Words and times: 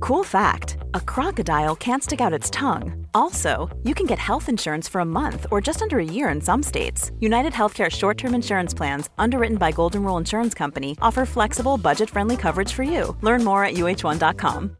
Cool 0.00 0.24
fact 0.24 0.78
a 0.94 1.00
crocodile 1.00 1.76
can't 1.76 2.02
stick 2.02 2.22
out 2.22 2.32
its 2.32 2.48
tongue. 2.48 3.06
Also, 3.12 3.68
you 3.84 3.94
can 3.94 4.06
get 4.06 4.18
health 4.18 4.48
insurance 4.48 4.88
for 4.88 5.02
a 5.02 5.04
month 5.04 5.46
or 5.50 5.60
just 5.60 5.82
under 5.82 5.98
a 5.98 6.04
year 6.04 6.30
in 6.30 6.40
some 6.40 6.62
states. 6.62 7.12
United 7.20 7.52
Healthcare 7.52 7.90
short 7.90 8.16
term 8.16 8.34
insurance 8.34 8.72
plans, 8.72 9.10
underwritten 9.18 9.58
by 9.58 9.70
Golden 9.70 10.02
Rule 10.02 10.16
Insurance 10.16 10.54
Company, 10.54 10.96
offer 11.02 11.26
flexible, 11.26 11.76
budget 11.76 12.08
friendly 12.08 12.36
coverage 12.38 12.72
for 12.72 12.82
you. 12.82 13.14
Learn 13.20 13.44
more 13.44 13.62
at 13.62 13.74
uh1.com. 13.74 14.76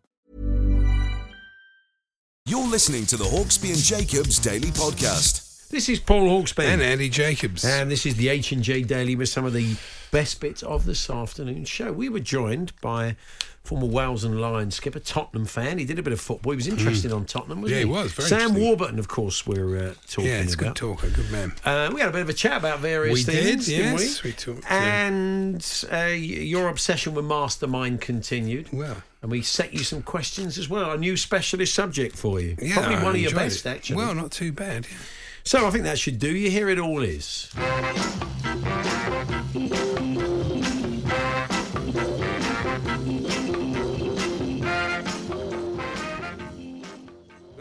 You're 2.47 2.67
listening 2.67 3.05
to 3.07 3.19
the 3.19 3.25
Hawksbee 3.25 3.75
and 3.75 3.79
Jacobs 3.79 4.39
Daily 4.39 4.71
Podcast. 4.71 5.69
This 5.69 5.91
is 5.91 6.01
Paul 6.01 6.29
Hawksbee. 6.29 6.65
And 6.65 6.81
Andy 6.81 7.11
Jacobs. 7.11 7.65
And 7.65 7.91
this 7.91 8.07
is 8.07 8.17
the 8.17 8.31
H 8.31 8.53
and 8.53 8.63
J 8.63 8.83
Daily 8.83 9.17
with 9.17 9.29
some 9.29 9.45
of 9.45 9.53
the 9.53 9.77
best 10.11 10.41
bits 10.41 10.63
of 10.63 10.87
this 10.87 11.09
afternoon 11.09 11.65
show. 11.65 11.93
We 11.93 12.09
were 12.09 12.21
joined 12.21 12.73
by 12.81 13.17
former 13.63 13.87
Wales 13.87 14.25
and 14.25 14.41
Lions 14.41 14.75
skipper, 14.75 14.99
Tottenham 14.99 15.45
fan. 15.47 15.79
He 15.79 15.85
did 15.85 15.99
a 15.99 16.03
bit 16.03 16.13
of 16.13 16.21
football. 16.21 16.53
He 16.53 16.57
was 16.57 16.67
interested 16.67 17.13
on 17.13 17.27
Tottenham, 17.27 17.61
wasn't 17.61 17.83
Hmm. 17.83 17.89
Yeah, 17.91 17.95
he? 17.95 17.99
he 18.01 18.05
was, 18.05 18.13
very 18.13 18.29
Sam. 18.29 18.55
Warburton, 18.55 18.99
of 18.99 19.07
course, 19.09 19.47
we're 19.47 19.77
uh, 19.79 19.95
talking 20.09 20.31
yeah, 20.31 20.41
it's 20.41 20.55
a 20.55 20.57
good 20.57 20.75
talker, 20.75 21.09
good 21.11 21.31
man. 21.31 21.53
Uh, 21.65 21.91
we 21.93 22.01
had 22.01 22.09
a 22.09 22.13
bit 22.13 22.23
of 22.23 22.29
a 22.29 22.33
chat 22.35 22.57
about 22.59 22.81
various 22.81 23.15
We 23.27 23.33
did, 23.33 23.45
things, 23.45 23.67
didn't 23.67 23.99
yes, 23.99 24.23
we? 24.25 24.31
we 24.31 24.35
talked, 24.35 24.65
and 24.71 25.85
uh, 25.93 25.97
your 26.07 26.69
obsession 26.69 27.15
with 27.15 27.25
Mastermind 27.27 28.01
continued. 28.01 28.69
Well. 28.73 29.03
and 29.23 29.31
we 29.31 29.43
set 29.43 29.73
you 29.75 29.81
some 29.85 30.03
questions 30.03 30.57
as 30.59 30.69
well. 30.69 30.91
A 30.93 30.97
new 30.99 31.17
specialist 31.17 31.75
subject 31.75 32.17
for 32.17 32.41
you. 32.41 32.57
Yeah, 32.61 32.75
Probably 32.75 32.97
I 32.97 33.05
one 33.05 33.15
of 33.15 33.21
your 33.21 33.35
best, 33.35 33.67
it. 33.67 33.69
actually. 33.69 33.97
Well, 33.97 34.15
not 34.15 34.33
too 34.33 34.51
bad. 34.53 34.87
Yeah. 34.91 34.97
So 35.45 35.67
I 35.67 35.71
think 35.71 35.85
that 35.85 35.99
should 35.99 36.19
do 36.19 36.35
you. 36.35 36.51
Here 36.51 36.69
it 36.69 36.79
all 36.79 37.03
is. 37.03 37.51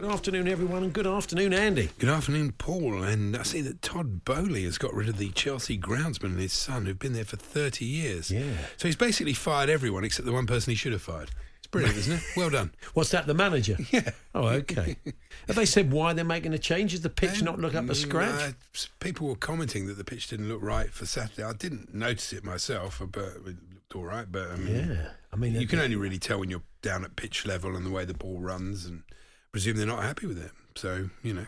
Afternoon, 0.10 0.48
everyone, 0.48 0.82
and 0.82 0.92
good 0.92 1.06
afternoon, 1.06 1.54
Andy. 1.54 1.92
Good 2.00 2.10
afternoon, 2.10 2.54
Paul. 2.54 3.04
And 3.04 3.38
I 3.38 3.44
see 3.44 3.62
that 3.62 3.84
Todd 3.84 4.26
Boehly 4.26 4.64
has 4.64 4.80
got 4.80 4.92
rid 4.92 5.08
of 5.08 5.20
the 5.20 5.30
Chelsea 5.30 5.78
groundsman 5.78 6.32
and 6.32 6.40
his 6.40 6.52
son, 6.52 6.88
who've 6.88 6.98
been 6.98 7.14
there 7.14 7.24
for 7.26 7.38
30 7.38 7.86
years. 7.86 8.32
Yeah. 8.32 8.42
So 8.78 8.88
he's 8.88 8.96
basically 8.96 9.34
fired 9.34 9.70
everyone 9.70 10.04
except 10.04 10.26
the 10.26 10.32
one 10.32 10.48
person 10.48 10.72
he 10.72 10.76
should 10.76 10.94
have 10.94 11.04
fired. 11.04 11.30
It's 11.60 11.68
brilliant, 11.68 11.96
isn't 11.98 12.14
it? 12.18 12.24
Well 12.36 12.50
done. 12.50 12.72
What's 12.96 13.12
that, 13.12 13.28
the 13.28 13.36
manager? 13.36 13.78
Yeah. 13.92 14.10
Oh, 14.34 14.48
okay. 14.48 14.98
Have 15.46 15.56
they 15.56 15.68
said 15.68 15.92
why 15.92 16.14
they're 16.14 16.26
making 16.26 16.56
a 16.56 16.60
change? 16.60 17.00
The 17.00 17.10
pitch 17.12 17.44
not 17.44 17.60
look 17.60 17.76
up 17.76 17.86
to 17.86 17.94
scratch? 17.94 18.42
uh, 18.42 18.88
people 19.00 19.28
were 19.28 19.36
commenting 19.36 19.86
that 19.86 19.98
the 20.00 20.04
pitch 20.04 20.28
didn't 20.28 20.50
look 20.50 20.64
right 20.64 20.92
for 20.92 21.06
Saturday. 21.06 21.44
I 21.44 21.54
didn't 21.54 21.94
notice 21.94 22.34
it 22.34 22.44
myself, 22.44 23.00
but 23.12 23.26
it 23.26 23.46
looked 23.46 23.96
all 23.96 24.06
right. 24.06 24.26
But 24.30 24.50
I 24.50 24.56
mean, 24.56 24.90
yeah. 24.90 25.10
I 25.32 25.36
mean, 25.36 25.54
you 25.54 25.68
can 25.68 25.80
only 25.80 25.98
really 25.98 26.18
tell 26.18 26.40
when 26.40 26.50
you're 26.50 26.64
down 26.82 27.04
at 27.04 27.16
pitch 27.16 27.46
level 27.46 27.76
and 27.76 27.86
the 27.86 27.92
way 27.92 28.06
the 28.06 28.16
ball 28.16 28.40
runs, 28.40 28.86
and 28.86 29.04
presume 29.52 29.78
they're 29.78 29.86
not 29.88 30.04
happy 30.04 30.28
with 30.28 30.44
it. 30.44 30.52
So 30.76 31.10
you 31.24 31.34
know, 31.34 31.46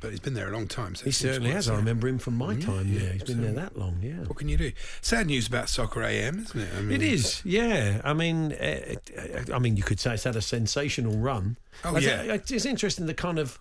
but 0.00 0.10
he's 0.10 0.20
been 0.20 0.34
there 0.34 0.48
a 0.48 0.52
long 0.52 0.66
time. 0.66 0.94
So 0.94 1.04
He 1.04 1.10
certainly 1.10 1.50
has. 1.50 1.68
I 1.68 1.76
remember 1.76 2.08
him 2.08 2.18
from 2.18 2.36
my 2.36 2.52
Yeah, 2.54 2.66
time 2.66 2.92
yeah, 2.92 3.00
there. 3.00 3.12
He's 3.14 3.22
been 3.24 3.42
there 3.42 3.52
that 3.52 3.78
long, 3.78 3.98
yeah. 4.02 4.24
What 4.24 4.36
can 4.36 4.48
you 4.48 4.56
do? 4.56 4.72
Sad 5.00 5.26
news 5.26 5.46
about 5.46 5.68
Soccer 5.68 6.02
AM, 6.02 6.40
isn't 6.40 6.60
it? 6.60 6.68
I 6.76 6.80
mean, 6.80 7.00
It 7.00 7.02
is, 7.02 7.42
yeah. 7.44 8.00
I 8.04 8.12
mean, 8.12 8.52
uh, 8.52 8.94
I 9.52 9.58
mean, 9.58 9.76
you 9.76 9.82
could 9.82 10.00
say 10.00 10.14
it's 10.14 10.24
had 10.24 10.36
a 10.36 10.42
sensational 10.42 11.16
run. 11.16 11.56
Oh, 11.84 11.96
I 11.96 12.00
yeah. 12.00 12.34
it's 12.34 12.64
interesting 12.66 13.06
the 13.06 13.14
kind 13.14 13.38
of. 13.38 13.58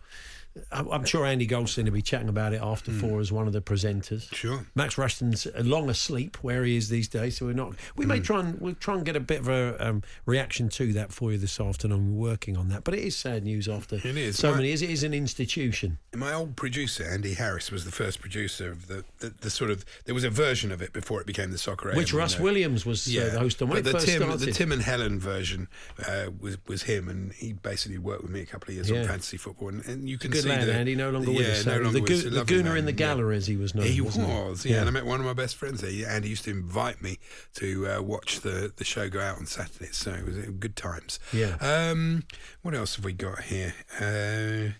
I'm 0.72 0.90
I'm 0.90 1.04
sure 1.06 1.26
Andy 1.26 1.46
Goldstein 1.46 1.86
will 1.86 1.92
be 1.92 2.02
chatting 2.02 2.30
about 2.30 2.54
it 2.54 2.62
after 2.62 2.92
four 2.92 3.20
as 3.20 3.32
one 3.32 3.46
of 3.48 3.54
the 3.54 3.62
presenters. 3.62 4.30
Hmm. 4.30 4.36
Sure. 4.36 4.66
Max 4.76 4.98
Rushton's 4.98 5.48
long 5.62 5.90
asleep 5.90 6.38
where 6.42 6.64
he 6.64 6.78
is 6.78 6.90
these 6.90 7.08
days, 7.08 7.38
so 7.38 7.46
we're 7.48 7.54
not. 7.54 7.74
We 7.96 8.06
Hmm. 8.06 8.10
may 8.10 8.20
try 8.22 8.40
and 8.40 8.60
we'll 8.62 8.76
try 8.76 8.96
and 8.96 9.06
get 9.06 9.16
a 9.16 9.20
bit 9.20 9.40
of 9.42 9.50
a 9.50 9.76
um, 9.86 10.04
reaction 10.26 10.70
to 10.70 10.94
that 10.94 11.12
for 11.12 11.32
you 11.32 11.38
this 11.38 11.60
afternoon. 11.60 12.16
We're 12.16 12.30
working 12.32 12.56
on 12.58 12.70
that, 12.70 12.84
but 12.84 12.94
it 12.94 13.02
is 13.04 13.16
sad 13.18 13.44
news 13.44 13.68
after 13.68 13.96
It 13.98 14.06
is. 14.18 14.38
so 14.38 14.52
My- 14.52 14.58
many. 14.58 14.72
It 14.72 14.82
is 14.82 15.04
an 15.04 15.14
institution. 15.14 15.98
My 16.16 16.34
old 16.34 16.56
producer 16.56 17.04
Andy 17.04 17.34
Harris 17.34 17.70
was 17.72 17.84
the 17.86 17.92
first 17.92 18.22
producer 18.22 18.72
of 18.72 18.88
the, 18.88 19.04
the, 19.20 19.34
the 19.42 19.50
sort 19.50 19.72
of. 19.72 19.84
There 20.06 20.16
was 20.16 20.24
a 20.24 20.30
version 20.30 20.72
of 20.72 20.82
it 20.82 20.94
before 20.94 21.20
it 21.22 21.28
became 21.28 21.52
the 21.52 21.58
Soccer 21.58 21.90
AM. 21.90 21.98
Which 21.98 22.14
Russ 22.14 22.34
you 22.34 22.40
know. 22.40 22.46
Williams 22.46 22.86
was 22.86 23.08
uh, 23.08 23.30
the 23.34 23.40
host 23.40 23.62
on 23.62 23.68
when 23.70 23.84
but 23.84 23.90
it 23.90 23.92
the 23.92 24.00
first 24.00 24.06
Tim, 24.08 24.22
started. 24.22 24.40
the 24.46 24.52
Tim 24.54 24.72
and 24.72 24.82
Helen 24.82 25.20
version 25.20 25.68
uh, 26.08 26.28
was 26.40 26.58
was 26.68 26.84
him, 26.84 27.10
and 27.10 27.34
he 27.34 27.52
basically 27.54 27.98
worked 27.98 28.22
with 28.24 28.32
me 28.32 28.40
a 28.42 28.46
couple 28.46 28.70
of 28.70 28.76
years 28.76 28.90
Yeah. 28.90 29.02
on 29.02 29.08
fantasy 29.08 29.38
football, 29.38 29.70
and, 29.70 29.86
and 29.86 30.10
you 30.10 30.18
can 30.18 30.32
see 30.46 30.56
lad, 30.58 30.68
the, 30.68 30.74
Andy. 30.74 30.96
No 30.96 31.10
longer 31.12 31.32
with 31.32 31.48
us. 31.48 31.66
no 31.66 31.80
longer 31.80 32.00
the. 32.00 32.02
Go- 32.02 32.16
the 32.30 32.46
Gooner 32.46 32.58
in 32.58 32.64
the 32.64 32.72
man, 32.74 32.86
yeah. 32.86 32.92
Gallery, 32.92 33.38
as 33.38 33.48
he 33.48 33.58
was 33.58 33.76
known. 33.76 33.86
He 33.86 34.02
was, 34.02 34.66
yeah. 34.66 34.80
And 34.80 34.88
I 34.88 34.92
met 34.92 35.06
one 35.06 35.20
of 35.20 35.26
my 35.26 35.34
best 35.34 35.56
friends 35.56 35.82
there. 35.82 35.92
Yeah, 35.92 36.08
Andy 36.14 36.30
used 36.30 36.44
to 36.46 36.52
invite 36.52 37.02
me 37.02 37.20
to 37.56 37.88
uh, 37.88 38.02
watch 38.02 38.40
the, 38.42 38.72
the 38.76 38.84
show 38.84 39.10
go 39.10 39.20
out 39.20 39.38
on 39.38 39.46
Saturdays, 39.46 39.98
so 39.98 40.12
it 40.14 40.26
was 40.26 40.36
good 40.60 40.76
times. 40.76 41.20
Yeah. 41.34 41.56
Um, 41.62 42.24
what 42.62 42.74
else 42.74 42.96
have 42.96 43.06
we 43.06 43.14
got 43.14 43.42
here? 43.44 43.74
Uh, 44.00 44.74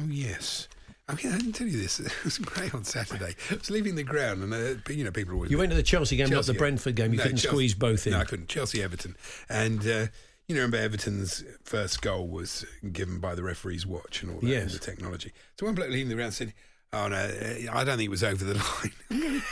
oh 0.00 0.06
yes. 0.08 0.68
I 1.08 1.14
mean, 1.14 1.32
I 1.32 1.38
didn't 1.38 1.54
tell 1.54 1.66
you 1.66 1.76
this. 1.76 1.98
It 2.00 2.24
was 2.24 2.38
great 2.38 2.72
on 2.72 2.84
Saturday. 2.84 3.34
I 3.50 3.54
was 3.54 3.68
leaving 3.68 3.96
the 3.96 4.04
ground, 4.04 4.44
and 4.44 4.54
uh, 4.54 4.74
you 4.92 5.02
know, 5.02 5.10
people 5.10 5.32
were 5.32 5.38
always 5.38 5.50
You 5.50 5.58
went 5.58 5.70
to 5.70 5.76
the 5.76 5.82
Chelsea 5.82 6.16
game, 6.16 6.30
not 6.30 6.46
the 6.46 6.54
Brentford 6.54 6.94
game. 6.94 7.10
You 7.10 7.16
No, 7.16 7.24
couldn't 7.24 7.38
Chelsea- 7.38 7.48
squeeze 7.48 7.74
both 7.74 8.06
in. 8.06 8.12
No, 8.12 8.20
I 8.20 8.24
couldn't. 8.24 8.48
Chelsea 8.48 8.80
Everton, 8.80 9.16
and 9.48 9.84
uh, 9.88 10.06
you 10.50 10.56
know, 10.56 10.62
remember 10.62 10.78
Everton's 10.78 11.44
first 11.62 12.02
goal 12.02 12.26
was 12.26 12.64
given 12.92 13.20
by 13.20 13.36
the 13.36 13.42
referee's 13.44 13.86
watch 13.86 14.22
and 14.24 14.32
all 14.32 14.40
that, 14.40 14.46
Yes. 14.48 14.62
and 14.62 14.70
the 14.72 14.78
technology. 14.84 15.32
So 15.58 15.66
one 15.66 15.76
bloke 15.76 15.90
leading 15.90 16.08
the 16.08 16.16
ground 16.16 16.34
said. 16.34 16.52
Oh 16.92 17.06
no! 17.06 17.18
uh, 17.18 17.72
I 17.72 17.84
don't 17.84 17.98
think 17.98 18.08
it 18.08 18.10
was 18.10 18.24
over 18.24 18.44
the 18.44 18.54
line. 19.12 19.42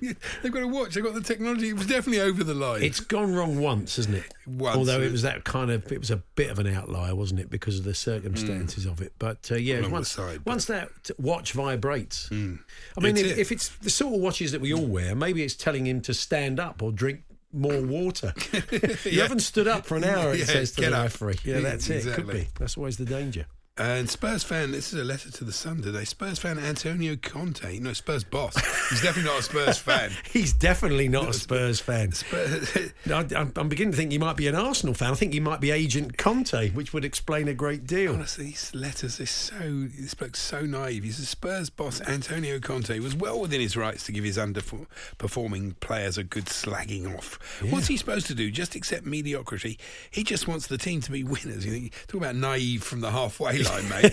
They've 0.42 0.50
got 0.50 0.64
a 0.64 0.66
watch. 0.66 0.94
They've 0.96 1.04
got 1.04 1.14
the 1.14 1.20
technology. 1.20 1.68
It 1.68 1.74
was 1.76 1.86
definitely 1.86 2.20
over 2.20 2.42
the 2.42 2.54
line. 2.54 2.82
It's 2.82 2.98
gone 2.98 3.32
wrong 3.32 3.60
once, 3.60 3.94
hasn't 3.94 4.16
it? 4.16 4.24
Once, 4.48 4.76
Although 4.76 5.00
it 5.00 5.12
was 5.12 5.22
that 5.22 5.44
kind 5.44 5.70
of, 5.70 5.92
it 5.92 6.00
was 6.00 6.10
a 6.10 6.16
bit 6.34 6.50
of 6.50 6.58
an 6.58 6.66
outlier, 6.66 7.14
wasn't 7.14 7.38
it, 7.38 7.50
because 7.50 7.78
of 7.78 7.84
the 7.84 7.94
circumstances 7.94 8.84
of 8.84 9.00
it. 9.00 9.12
But 9.20 9.48
uh, 9.52 9.54
yeah, 9.54 9.78
Along 9.78 9.92
once 9.92 10.10
side, 10.10 10.40
once 10.44 10.64
that 10.64 10.88
watch 11.18 11.52
vibrates, 11.52 12.28
I 12.32 12.34
mean, 12.34 12.58
It's 12.96 13.20
if, 13.20 13.26
it. 13.26 13.38
if 13.38 13.52
it's 13.52 13.68
the 13.76 13.88
sort 13.90 14.16
of 14.16 14.20
watches 14.20 14.50
that 14.50 14.60
we 14.60 14.74
all 14.74 14.84
wear, 14.84 15.14
maybe 15.14 15.44
it's 15.44 15.54
telling 15.54 15.86
him 15.86 16.00
to 16.00 16.12
stand 16.12 16.58
up 16.58 16.82
or 16.82 16.90
drink 16.90 17.22
more 17.52 17.80
water. 17.82 18.32
you 18.52 18.60
Yeah. 19.04 19.22
haven't 19.22 19.40
stood 19.40 19.68
up 19.68 19.86
for 19.86 19.96
an 19.96 20.04
hour, 20.04 20.32
it 20.32 20.40
Yeah, 20.40 20.44
says 20.46 20.72
to 20.72 20.80
get 20.80 20.90
the 20.90 20.96
up. 20.98 21.02
referee. 21.04 21.38
Yeah, 21.44 21.60
that's 21.60 21.88
it. 21.90 22.12
Could 22.14 22.28
be. 22.28 22.48
That's 22.58 22.76
always 22.76 22.96
the 22.96 23.04
danger. 23.04 23.46
And 23.82 24.08
Spurs 24.08 24.44
fan, 24.44 24.70
this 24.70 24.92
is 24.92 25.00
a 25.00 25.02
letter 25.04 25.28
to 25.32 25.42
the 25.42 25.52
Sun 25.52 25.82
today. 25.82 26.04
Spurs 26.04 26.38
fan 26.38 26.56
Antonio 26.56 27.16
Conte, 27.16 27.80
no 27.80 27.92
Spurs 27.92 28.22
boss. 28.22 28.54
He's 28.90 29.02
definitely 29.02 29.28
not 29.28 29.40
a 29.40 29.42
Spurs 29.42 29.78
fan. 29.80 30.12
He's 30.32 30.52
definitely 30.52 31.08
not 31.08 31.30
a 31.30 31.32
Spurs 31.32 31.80
fan. 31.80 32.12
Spurs, 32.12 32.76
I, 33.10 33.26
I'm 33.36 33.52
I'm 33.56 33.68
beginning 33.68 33.90
to 33.90 33.96
think 33.96 34.12
he 34.12 34.18
might 34.18 34.36
be 34.36 34.46
an 34.46 34.54
Arsenal 34.54 34.94
fan. 34.94 35.10
I 35.10 35.14
think 35.16 35.32
he 35.32 35.40
might 35.40 35.60
be 35.60 35.72
Agent 35.72 36.16
Conte, 36.16 36.70
which 36.70 36.92
would 36.92 37.04
explain 37.04 37.48
a 37.48 37.54
great 37.54 37.84
deal. 37.84 38.14
Honestly, 38.14 38.44
these 38.46 38.72
letters 38.72 39.20
are 39.20 39.26
so. 39.26 39.88
This 39.98 40.14
bloke's 40.14 40.40
so 40.40 40.60
naive. 40.60 41.02
He's 41.02 41.18
a 41.18 41.26
Spurs 41.26 41.68
boss. 41.68 42.00
Antonio 42.02 42.60
Conte 42.60 42.96
was 43.00 43.16
well 43.16 43.40
within 43.40 43.60
his 43.60 43.76
rights 43.76 44.04
to 44.06 44.12
give 44.12 44.22
his 44.22 44.38
underperforming 44.38 45.80
players 45.80 46.18
a 46.18 46.22
good 46.22 46.44
slagging 46.44 47.12
off. 47.18 47.36
What's 47.68 47.88
he 47.88 47.96
supposed 47.96 48.28
to 48.28 48.34
do? 48.36 48.48
Just 48.52 48.76
accept 48.76 49.06
mediocrity? 49.06 49.76
He 50.08 50.22
just 50.22 50.46
wants 50.46 50.68
the 50.68 50.78
team 50.78 51.00
to 51.00 51.10
be 51.10 51.24
winners. 51.24 51.66
You 51.66 51.72
think, 51.72 51.94
talk 52.06 52.20
about 52.20 52.36
naive 52.36 52.84
from 52.84 53.00
the 53.00 53.10
halfway 53.10 53.58
line, 53.62 53.71
mate. 53.80 54.12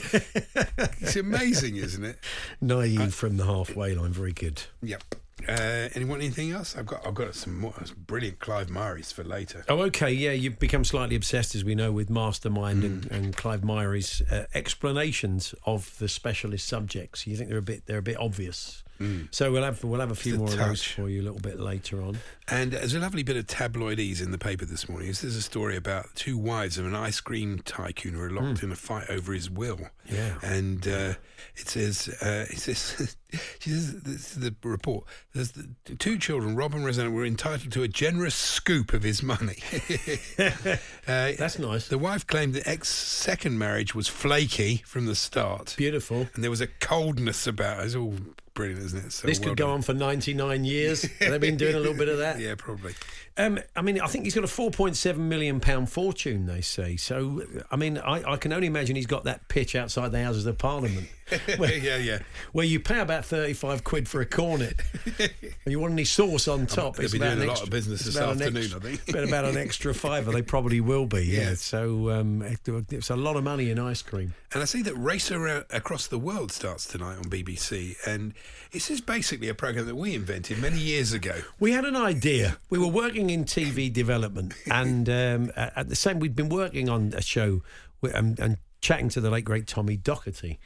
it's 1.02 1.16
amazing, 1.16 1.76
isn't 1.78 2.04
it? 2.04 2.18
Naive 2.62 3.14
from 3.14 3.38
the 3.38 3.46
halfway 3.46 3.94
line, 3.96 4.12
very 4.12 4.32
good. 4.34 4.64
Yep. 4.82 5.04
Uh, 5.48 5.88
anyone 5.96 6.20
anything 6.20 6.52
else? 6.52 6.76
I've 6.76 6.86
got 6.86 7.06
I've 7.08 7.14
got 7.16 7.34
some 7.34 7.58
more 7.60 7.74
brilliant 8.08 8.40
Clive 8.40 8.70
Myrie's 8.70 9.12
for 9.14 9.24
later. 9.24 9.64
Oh, 9.70 9.80
okay, 9.84 10.12
yeah, 10.12 10.32
you've 10.32 10.60
become 10.60 10.84
slightly 10.84 11.16
obsessed, 11.16 11.56
as 11.56 11.64
we 11.64 11.76
know, 11.76 11.94
with 11.94 12.10
Mastermind 12.10 12.84
and, 12.84 13.04
Mm. 13.04 13.12
and 13.12 13.38
Clive 13.38 13.64
Myrie's 13.64 14.22
uh, 14.30 14.46
explanations 14.54 15.56
of 15.66 15.98
the 15.98 16.10
specialist 16.10 16.68
subjects. 16.68 17.26
You 17.26 17.38
think 17.38 17.50
they're 17.50 17.58
a 17.60 17.62
bit 17.62 17.86
they're 17.86 18.00
a 18.00 18.02
bit 18.04 18.18
obvious. 18.20 18.84
So 19.32 19.52
we'll 19.52 19.64
have 19.64 19.84
we'll 19.84 20.00
have 20.00 20.12
a 20.12 20.16
few 20.16 20.38
more 20.38 20.48
of 20.48 20.58
those 20.58 20.84
for 20.84 21.10
you 21.10 21.22
a 21.22 21.24
little 21.24 21.40
bit 21.40 21.60
later 21.60 22.02
on. 22.02 22.18
And 22.50 22.72
there's 22.74 22.96
a 22.96 23.00
lovely 23.00 23.24
bit 23.24 23.38
of 23.38 23.48
tabloidese 23.48 24.22
in 24.22 24.32
the 24.32 24.38
paper 24.38 24.66
this 24.66 24.90
morning. 24.90 25.08
There's 25.08 25.24
a 25.24 25.42
story 25.42 25.78
about 25.78 26.16
two 26.16 26.38
wives 26.38 26.78
of 26.78 26.86
an 26.86 26.96
ice 26.96 27.20
cream 27.22 27.60
tycoon 27.64 28.14
who 28.14 28.22
are 28.22 28.30
locked 28.30 28.64
in 28.64 28.72
a 28.72 28.76
fight 28.76 29.10
over 29.10 29.34
his 29.34 29.50
will. 29.50 29.80
Yeah. 30.12 30.36
And 30.42 30.88
uh, 30.88 31.14
it 31.56 31.68
says, 31.68 32.10
uh, 32.22 32.46
it 32.50 32.58
says, 32.58 33.16
she 33.60 33.70
says, 33.70 34.02
this 34.02 34.32
is 34.32 34.40
the 34.40 34.56
report. 34.64 35.06
There's 35.34 35.52
the 35.52 35.70
two 35.98 36.18
children, 36.18 36.56
Rob 36.56 36.74
and 36.74 36.84
Rosanna, 36.84 37.12
were 37.12 37.26
entitled 37.26 37.72
to 37.74 37.84
a 37.84 37.88
generous 37.88 38.36
scoop 38.36 38.94
of 38.94 39.04
his 39.04 39.22
money. 39.22 39.58
uh, 40.40 40.76
That's 41.06 41.60
nice. 41.60 41.88
The 41.88 42.00
wife 42.00 42.26
claimed 42.26 42.54
the 42.54 42.68
ex 42.68 42.90
second 42.90 43.58
marriage 43.58 43.94
was 43.94 44.08
flaky 44.08 44.78
from 44.86 45.06
the 45.06 45.16
start. 45.16 45.76
Beautiful. 45.78 46.28
And 46.34 46.44
there 46.44 46.52
was 46.52 46.62
a 46.62 46.68
coldness 46.68 47.46
about 47.46 47.82
it. 47.82 47.86
It's 47.86 47.96
all 47.96 48.16
brilliant, 48.60 48.84
isn't 48.84 49.06
it? 49.06 49.12
So 49.14 49.26
This 49.28 49.40
well 49.40 49.50
could 49.50 49.58
go 49.58 49.66
done. 49.68 49.76
on 49.76 49.82
for 49.82 49.94
99 49.94 50.66
years. 50.66 51.02
They've 51.20 51.40
been 51.40 51.56
doing 51.58 51.76
a 51.76 51.80
little 51.80 51.94
bit 51.98 52.10
of 52.10 52.18
that. 52.18 52.40
Yeah, 52.46 52.56
probably. 52.58 52.94
Um, 53.40 53.58
I 53.76 53.82
mean, 53.82 54.02
I 54.02 54.08
think 54.08 54.26
he's 54.26 54.36
got 54.36 54.44
a 54.44 54.48
4.7 54.48 55.16
million 55.18 55.60
pound 55.62 55.90
fortune. 55.90 56.46
They 56.46 56.60
say. 56.62 56.98
So, 56.98 57.42
I 57.72 57.78
mean, 57.78 57.98
I, 57.98 58.34
I 58.34 58.38
can 58.38 58.52
only 58.52 58.68
imagine 58.68 58.96
he's 58.98 59.06
got 59.08 59.24
that 59.24 59.48
pitch 59.48 59.76
outside 59.76 60.12
the 60.12 60.22
Houses 60.22 60.46
of 60.46 60.58
Parliament, 60.58 61.08
where, 61.58 61.74
yeah, 61.78 61.96
yeah. 61.96 62.20
where 62.52 62.66
you 62.66 62.82
pay 62.82 63.00
about 63.00 63.24
35 63.24 63.84
quid 63.86 64.10
for 64.10 64.20
a 64.20 64.26
cornet, 64.26 64.74
and 65.20 65.32
you 65.66 65.80
want 65.80 65.94
any 65.94 66.04
sauce 66.04 66.50
on 66.50 66.66
top. 66.68 66.98
they'll 66.98 67.10
be 67.10 67.18
about 67.18 67.36
doing 67.36 67.44
a 67.44 67.46
lot 67.46 67.52
extra- 67.52 67.66
of 67.68 67.70
business 67.72 68.02
this 68.02 68.18
afternoon, 68.18 68.58
extra- 68.58 68.80
I 68.80 68.84
think. 68.84 69.02
but 69.08 69.24
about 69.24 69.46
an 69.46 69.56
extra 69.58 69.94
fiver, 69.94 70.32
they 70.34 70.42
probably 70.42 70.82
will 70.82 71.06
be. 71.06 71.26
Yeah. 71.26 71.40
Yeah. 71.50 71.54
So 71.56 72.10
um, 72.12 72.42
it- 72.42 72.60
it's 72.92 73.10
a 73.10 73.16
lot 73.16 73.38
of 73.38 73.44
money 73.46 73.72
in 73.72 73.80
ice 73.80 74.02
cream. 74.02 74.34
And 74.52 74.62
I 74.64 74.66
see 74.66 74.82
that 74.82 74.96
Race 74.96 75.32
Around 75.32 75.66
Across 75.70 76.08
the 76.08 76.18
World 76.18 76.52
starts 76.52 76.86
tonight 76.86 77.18
on 77.18 77.24
BBC, 77.26 77.96
and 78.06 78.34
this 78.72 78.90
is 78.90 79.00
basically 79.00 79.48
a 79.48 79.54
program 79.54 79.86
that 79.86 79.96
we 79.96 80.16
invented 80.16 80.58
many 80.60 80.80
years 80.80 81.14
ago. 81.14 81.36
We 81.60 81.72
had 81.72 81.86
an 81.86 81.96
idea. 81.96 82.58
We 82.72 82.80
were 82.80 82.88
working 82.88 83.29
in 83.34 83.46
TV 83.46 83.92
development, 83.92 84.54
and 84.72 85.08
um, 85.10 85.52
at 85.56 85.90
the 85.90 85.96
same, 85.96 86.20
we'd 86.20 86.36
been 86.36 86.50
working 86.50 86.90
on 86.90 87.14
a 87.16 87.22
show 87.22 87.62
wi- 88.02 88.18
and, 88.18 88.40
and 88.40 88.58
chatting 88.82 89.10
to 89.10 89.22
the 89.22 89.30
late 89.30 89.46
great 89.46 89.68
Tommy 89.68 89.98
Docherty, 89.98 90.58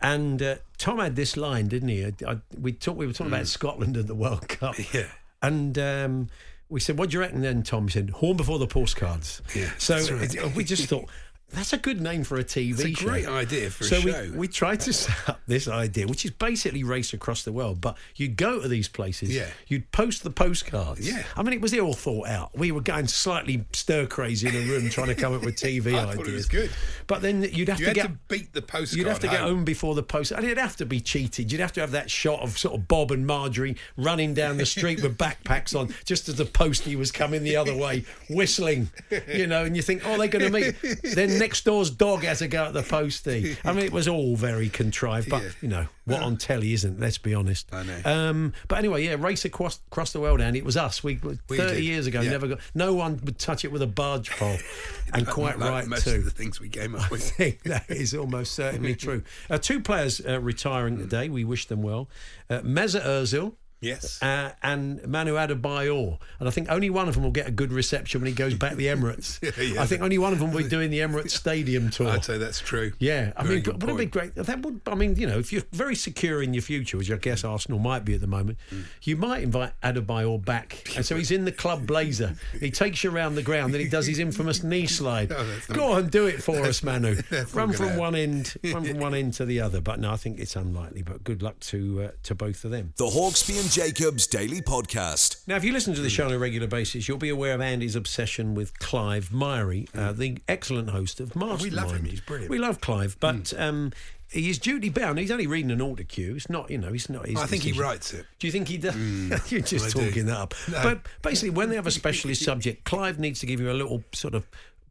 and 0.00 0.42
uh, 0.42 0.56
Tom 0.78 0.98
had 0.98 1.16
this 1.16 1.36
line, 1.36 1.68
didn't 1.68 1.88
he? 1.88 2.04
I, 2.04 2.12
I, 2.26 2.36
we 2.60 2.72
talked. 2.72 2.98
We 2.98 3.06
were 3.06 3.12
talking 3.12 3.32
about 3.32 3.46
Scotland 3.46 3.96
and 3.96 4.08
the 4.08 4.14
World 4.14 4.48
Cup, 4.48 4.74
Yeah. 4.94 5.06
and. 5.42 5.78
Um, 5.78 6.28
we 6.70 6.80
said, 6.80 6.98
"What 6.98 7.08
do 7.08 7.14
you 7.14 7.20
reckon?" 7.20 7.40
Then 7.40 7.62
Tom 7.62 7.88
said, 7.88 8.10
"Horn 8.10 8.36
before 8.36 8.58
the 8.58 8.66
postcards." 8.66 9.40
Yeah, 9.56 9.70
So 9.78 9.94
right. 10.16 10.34
it- 10.34 10.54
we 10.54 10.64
just 10.64 10.84
thought 10.86 11.08
that's 11.50 11.72
a 11.72 11.78
good 11.78 12.00
name 12.00 12.24
for 12.24 12.36
a 12.38 12.44
TV 12.44 12.76
show. 12.78 12.84
It's 12.84 12.84
a 12.84 13.02
show. 13.02 13.08
great 13.08 13.26
idea 13.26 13.70
for 13.70 13.84
a 13.84 13.86
so 13.86 14.00
show. 14.00 14.22
we 14.32 14.38
we 14.38 14.48
tried 14.48 14.80
to 14.80 14.92
set 14.92 15.28
up 15.28 15.40
this 15.46 15.66
idea, 15.66 16.06
which 16.06 16.24
is 16.24 16.30
basically 16.30 16.84
race 16.84 17.12
across 17.12 17.42
the 17.42 17.52
world. 17.52 17.80
But 17.80 17.96
you'd 18.16 18.36
go 18.36 18.60
to 18.60 18.68
these 18.68 18.88
places, 18.88 19.34
Yeah. 19.34 19.46
You'd 19.66 19.90
post 19.92 20.24
the 20.24 20.30
postcards. 20.30 21.08
Yeah. 21.08 21.22
I 21.36 21.42
mean, 21.42 21.54
it 21.54 21.60
was 21.60 21.72
all 21.78 21.94
thought 21.94 22.26
out. 22.28 22.56
We 22.56 22.70
were 22.72 22.80
going 22.82 23.06
slightly 23.06 23.64
stir 23.72 24.06
crazy 24.06 24.48
in 24.48 24.54
a 24.56 24.60
room 24.70 24.90
trying 24.90 25.06
to 25.08 25.14
come 25.14 25.32
up 25.34 25.42
with 25.42 25.56
TV 25.60 25.94
I 25.94 26.00
ideas. 26.02 26.14
thought 26.16 26.28
it 26.28 26.34
was 26.34 26.46
good. 26.48 26.70
But 27.06 27.22
then 27.22 27.42
you'd 27.42 27.68
have 27.68 27.80
You 27.80 27.86
to 27.86 27.90
had 27.90 27.94
get. 27.96 28.02
to 28.06 28.12
beat 28.28 28.52
the 28.52 28.62
postcard. 28.62 28.98
You'd 28.98 29.06
have 29.08 29.20
to 29.20 29.28
get 29.28 29.40
home. 29.40 29.56
home 29.56 29.64
before 29.64 29.94
the 29.94 30.02
post, 30.02 30.32
and 30.32 30.44
it'd 30.44 30.58
have 30.58 30.76
to 30.76 30.86
be 30.86 31.00
cheated. 31.00 31.50
You'd 31.50 31.60
have 31.60 31.72
to 31.72 31.80
have 31.80 31.92
that 31.92 32.10
shot 32.10 32.40
of 32.42 32.58
sort 32.58 32.74
of 32.74 32.86
Bob 32.88 33.10
and 33.10 33.26
Marjorie 33.26 33.76
running 33.96 34.34
down 34.34 34.58
the 34.58 34.66
street 34.66 35.02
with 35.02 35.16
backpacks 35.18 35.78
on, 35.78 35.94
just 36.04 36.28
as 36.28 36.34
the 36.36 36.44
postie 36.44 36.96
was 36.96 37.10
coming 37.10 37.42
the 37.42 37.56
other 37.56 37.74
way, 37.74 38.04
whistling, 38.28 38.90
you 39.28 39.46
know. 39.46 39.64
And 39.64 39.74
you 39.76 39.82
think, 39.82 40.02
oh, 40.04 40.18
they're 40.18 40.28
going 40.28 40.44
to 40.44 40.50
meet. 40.50 40.74
Then 41.14 41.37
next 41.40 41.64
door's 41.64 41.90
dog 41.90 42.22
has 42.24 42.38
to 42.40 42.48
go 42.48 42.64
at 42.66 42.72
the 42.72 42.82
postie. 42.82 43.56
I 43.64 43.72
mean, 43.74 43.84
it 43.84 43.92
was 43.92 44.08
all 44.08 44.36
very 44.36 44.68
contrived, 44.68 45.28
but 45.30 45.42
Yeah. 45.42 45.48
you 45.62 45.68
know 45.68 45.86
what 46.04 46.22
on 46.22 46.36
telly 46.38 46.72
isn't. 46.72 46.98
Let's 46.98 47.18
be 47.18 47.34
honest. 47.34 47.68
I 47.72 47.82
know. 47.82 48.00
Um, 48.04 48.52
but 48.68 48.78
anyway, 48.78 49.04
yeah, 49.04 49.16
race 49.18 49.44
across 49.44 49.78
across 49.90 50.12
the 50.12 50.20
world, 50.20 50.40
and 50.40 50.56
It 50.56 50.64
was 50.64 50.76
us. 50.76 51.04
We 51.04 51.20
We 51.48 51.56
thirty 51.56 51.76
did, 51.76 51.84
years 51.84 52.06
ago 52.06 52.20
yeah. 52.22 52.30
never 52.30 52.48
got. 52.48 52.60
No 52.74 52.94
one 52.94 53.20
would 53.24 53.38
touch 53.38 53.64
it 53.64 53.72
with 53.72 53.82
a 53.82 53.86
barge 53.86 54.30
pole, 54.30 54.56
and 55.12 55.26
Like- 55.26 55.34
quite 55.34 55.58
like 55.58 55.70
right 55.70 55.86
most 55.86 56.04
too 56.04 56.16
of 56.16 56.24
the 56.24 56.30
things 56.30 56.60
we 56.60 56.68
came 56.68 56.94
up 56.94 57.10
with. 57.10 57.22
think 57.30 57.62
that 57.64 57.90
is 57.90 58.14
almost 58.14 58.54
certainly 58.54 58.94
true. 58.94 59.22
Uh, 59.50 59.58
two 59.58 59.80
players 59.80 60.20
uh, 60.26 60.40
retiring 60.40 60.96
today. 60.98 61.28
We 61.28 61.44
wish 61.44 61.66
them 61.66 61.82
well. 61.82 62.08
Uh, 62.50 62.60
Mesut 62.60 63.04
Ozil. 63.04 63.54
Yes. 63.80 64.20
Uh, 64.22 64.52
and 64.62 65.06
Manu 65.06 65.34
Adebayor, 65.34 66.18
and 66.40 66.48
I 66.48 66.50
think 66.50 66.70
only 66.70 66.90
one 66.90 67.08
of 67.08 67.14
them 67.14 67.22
will 67.24 67.30
get 67.30 67.46
a 67.46 67.50
good 67.52 67.72
reception 67.72 68.20
when 68.20 68.28
he 68.28 68.34
goes 68.34 68.54
back 68.54 68.70
to 68.72 68.76
the 68.76 68.86
Emirates. 68.94 69.38
Yeah. 69.42 69.80
I 69.82 69.86
think 69.86 70.02
only 70.02 70.18
one 70.18 70.32
of 70.32 70.38
them 70.38 70.52
will 70.52 70.62
be 70.62 70.68
doing 70.68 70.90
the 70.90 70.98
Emirates 71.00 71.30
Stadium 71.38 71.90
tour. 71.90 72.08
I'd 72.08 72.24
say 72.24 72.38
that's 72.38 72.60
true. 72.60 72.92
Yeah, 72.98 73.32
I 73.36 73.42
Very 73.44 73.56
mean, 73.56 73.64
good 73.64 73.74
wouldn't 73.82 74.00
it 74.00 74.04
be 74.04 74.06
great? 74.06 74.34
That 74.34 74.62
would, 74.62 74.80
I 74.86 74.94
mean, 74.94 75.16
you 75.16 75.26
know, 75.26 75.38
if 75.38 75.52
you're 75.52 75.62
very 75.72 75.94
secure 75.94 76.42
in 76.42 76.54
your 76.54 76.62
future, 76.62 76.96
which 76.96 77.10
I 77.10 77.16
guess 77.16 77.44
Arsenal 77.44 77.78
might 77.78 78.04
be 78.04 78.14
at 78.14 78.20
the 78.20 78.26
moment, 78.26 78.58
Mm. 78.72 78.84
you 79.02 79.16
might 79.16 79.42
invite 79.44 79.72
Adebayor 79.82 80.44
back, 80.44 80.82
and 80.96 81.04
so 81.06 81.16
he's 81.16 81.30
in 81.30 81.44
the 81.44 81.52
club 81.52 81.86
blazer. 81.86 82.34
He 82.60 82.70
takes 82.70 83.04
you 83.04 83.10
around 83.10 83.34
the 83.36 83.42
ground, 83.42 83.72
then 83.74 83.80
he 83.80 83.88
does 83.88 84.06
his 84.06 84.18
infamous 84.18 84.62
knee 84.62 84.86
slide. 84.86 85.30
Oh, 85.32 85.44
that's 85.46 85.66
Go 85.66 85.92
on, 85.92 86.08
do 86.08 86.26
it 86.26 86.42
for 86.42 86.64
us, 86.64 86.82
Manu. 86.82 87.16
Run 87.52 87.72
from 87.72 87.88
gonna 87.88 87.98
one 87.98 88.14
end, 88.14 88.54
run 88.64 88.84
from 88.84 88.98
one 88.98 89.14
end 89.14 89.34
to 89.34 89.44
the 89.44 89.60
other. 89.60 89.80
But 89.80 90.00
no, 90.00 90.10
I 90.12 90.16
think 90.16 90.38
it's 90.40 90.56
unlikely. 90.56 91.02
But 91.02 91.22
good 91.24 91.42
luck 91.42 91.60
to 91.60 92.02
uh, 92.04 92.10
to 92.24 92.34
both 92.34 92.64
of 92.64 92.70
them. 92.70 92.92
The 92.96 93.06
Hawksbee 93.06 93.58
and 93.68 93.74
Jacobs 93.74 94.26
Daily 94.26 94.62
Podcast. 94.62 95.46
Now, 95.46 95.56
if 95.56 95.64
you 95.64 95.72
listen 95.72 95.92
to 95.94 96.00
the 96.00 96.08
show 96.08 96.24
on 96.24 96.32
a 96.32 96.38
regular 96.38 96.66
basis, 96.66 97.06
you'll 97.06 97.18
be 97.18 97.28
aware 97.28 97.52
of 97.54 97.60
Andy's 97.60 97.96
obsession 97.96 98.54
with 98.54 98.78
Clive 98.78 99.28
Myrie, 99.28 99.88
uh, 99.94 100.12
the 100.12 100.38
excellent 100.48 100.88
host 100.88 101.20
of 101.20 101.36
Mastermind. 101.36 101.60
Mm. 101.60 101.62
we 101.64 101.70
love 101.70 101.92
him. 101.94 102.04
He's 102.04 102.20
brilliant. 102.22 102.48
Mm. 102.48 102.52
We 102.52 102.58
love 102.58 102.80
Clive, 102.80 103.18
but 103.20 103.52
um, 103.58 103.92
is 104.32 104.58
duty 104.58 104.88
bound. 104.88 105.18
He's 105.18 105.30
only 105.30 105.46
reading 105.46 105.70
an 105.70 105.82
auto 105.82 106.02
cue. 106.04 106.36
It's 106.36 106.48
not, 106.48 106.70
you 106.70 106.78
know, 106.78 106.92
he's 106.92 107.10
not. 107.10 107.26
He's, 107.26 107.38
I 107.38 107.44
think 107.46 107.62
he 107.62 107.72
writes 107.72 108.14
it. 108.14 108.24
Do 108.38 108.46
you 108.46 108.52
think 108.52 108.68
he 108.68 108.78
does? 108.78 108.96
You're 109.52 109.60
just 109.60 109.88
Mm. 109.88 109.92
Do. 110.00 110.06
talking 110.06 110.26
that 110.26 110.38
up. 110.38 110.54
No. 110.70 110.82
But 110.82 111.00
basically, 111.20 111.50
when 111.50 111.68
they 111.68 111.76
have 111.76 111.86
a 111.86 111.90
specialist 111.90 112.42
subject, 112.42 112.84
Clive 112.84 113.18
needs 113.18 113.40
to 113.40 113.46
give 113.46 113.60
you 113.60 113.70
a 113.70 113.74
little 113.74 114.02
sort 114.14 114.34
of 114.34 114.46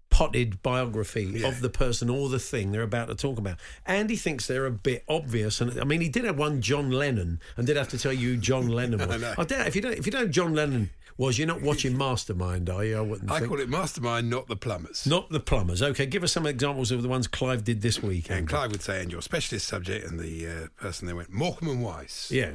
potted 0.09 0.62
biography 0.63 1.24
Yeah. 1.25 1.48
of 1.50 1.62
the 1.62 1.69
person 1.69 2.09
or 2.09 2.30
the 2.30 2.39
thing 2.39 2.71
they're 2.71 2.81
about 2.81 3.07
to 3.09 3.15
talk 3.15 3.38
about. 3.38 3.57
Andy 3.86 4.15
thinks 4.15 4.48
they're 4.48 4.65
a 4.65 4.71
bit 4.71 5.04
obvious, 5.07 5.59
and 5.62 5.80
I 5.80 5.83
mean, 5.83 6.01
he 6.01 6.09
did 6.09 6.24
have 6.25 6.38
one 6.38 6.62
John 6.62 6.92
Lennon, 6.92 7.39
and 7.56 7.68
did 7.68 7.77
have 7.77 7.89
to 7.89 7.98
tell 8.00 8.13
you 8.13 8.38
John 8.38 8.68
Lennon 8.77 9.00
was. 9.00 9.09
I 9.09 9.18
know. 9.18 9.33
I 9.38 9.44
doubt 9.44 9.68
if 9.68 9.75
you 9.75 9.81
don't 9.81 9.98
if 9.98 10.06
you 10.06 10.12
don't 10.12 10.25
know 10.25 10.31
John 10.31 10.54
Lennon 10.56 10.89
was, 11.18 11.39
you're 11.39 11.48
not 11.48 11.62
watching 11.63 11.98
Mastermind, 11.98 12.69
are 12.69 12.86
you? 12.86 12.95
I 12.98 13.01
wouldn't 13.01 13.31
I 13.31 13.39
think. 13.39 13.50
call 13.50 13.59
it 13.59 13.68
Mastermind, 13.69 14.30
not 14.30 14.48
the 14.48 14.56
plumbers. 14.56 15.07
Not 15.07 15.30
the 15.31 15.39
plumbers. 15.39 15.81
Okay, 15.81 16.06
give 16.06 16.24
us 16.24 16.31
some 16.31 16.45
examples 16.45 16.92
of 16.92 17.01
the 17.01 17.10
ones 17.10 17.27
Clive 17.27 17.63
did 17.63 17.81
this 17.81 18.03
week. 18.03 18.30
And 18.30 18.48
Clive 18.48 18.71
would 18.71 18.83
say, 18.83 19.01
and 19.01 19.12
your 19.12 19.24
specialist 19.24 19.68
subject, 19.68 20.06
and 20.07 20.19
the 20.19 20.48
uh, 20.48 20.68
person 20.80 21.07
they 21.07 21.13
went, 21.13 21.31
Morecambe 21.31 21.69
and 21.69 21.81
Wise. 21.83 22.30
Yeah. 22.31 22.51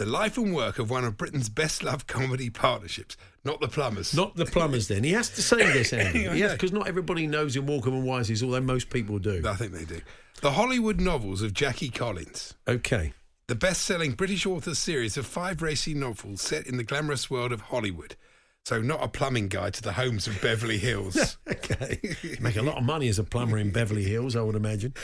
The 0.00 0.06
life 0.06 0.38
and 0.38 0.54
work 0.54 0.78
of 0.78 0.88
one 0.88 1.04
of 1.04 1.18
Britain's 1.18 1.50
best 1.50 1.82
loved 1.82 2.06
comedy 2.06 2.48
partnerships, 2.48 3.18
not 3.44 3.60
the 3.60 3.68
plumbers. 3.68 4.14
Not 4.14 4.34
the 4.34 4.46
plumbers. 4.46 4.88
Then 4.88 5.04
he 5.04 5.12
has 5.12 5.28
to 5.28 5.42
say 5.42 5.58
this, 5.74 5.92
Andy. 5.92 6.20
Yes, 6.38 6.52
because 6.52 6.72
not 6.72 6.88
everybody 6.88 7.26
knows 7.26 7.54
who 7.54 7.60
Morecambe 7.60 7.96
and 7.96 8.06
Wise 8.06 8.30
is, 8.30 8.42
although 8.42 8.62
most 8.62 8.88
people 8.88 9.18
do. 9.18 9.42
I 9.46 9.56
think 9.56 9.72
they 9.74 9.84
do. 9.84 10.00
The 10.40 10.52
Hollywood 10.52 11.02
novels 11.02 11.42
of 11.42 11.52
Jackie 11.52 11.90
Collins. 11.90 12.54
Okay. 12.66 13.12
The 13.48 13.54
best 13.54 13.82
selling 13.82 14.12
British 14.12 14.46
author 14.46 14.74
series 14.74 15.18
of 15.18 15.26
five 15.26 15.60
racy 15.60 15.92
novels 15.92 16.40
set 16.40 16.66
in 16.66 16.78
the 16.78 16.82
glamorous 16.84 17.28
world 17.30 17.52
of 17.52 17.60
Hollywood. 17.60 18.16
So, 18.64 18.80
not 18.80 19.02
a 19.02 19.08
plumbing 19.08 19.48
guide 19.48 19.74
to 19.74 19.82
the 19.82 19.92
homes 19.92 20.26
of 20.26 20.40
Beverly 20.40 20.78
Hills. 20.78 21.36
Okay. 21.46 22.00
Make 22.40 22.56
a 22.56 22.62
lot 22.62 22.78
of 22.78 22.84
money 22.84 23.08
as 23.08 23.18
a 23.18 23.24
plumber 23.24 23.58
in 23.58 23.70
Beverly 23.70 24.04
Hills, 24.04 24.34
I 24.34 24.40
would 24.40 24.54
imagine. 24.56 24.94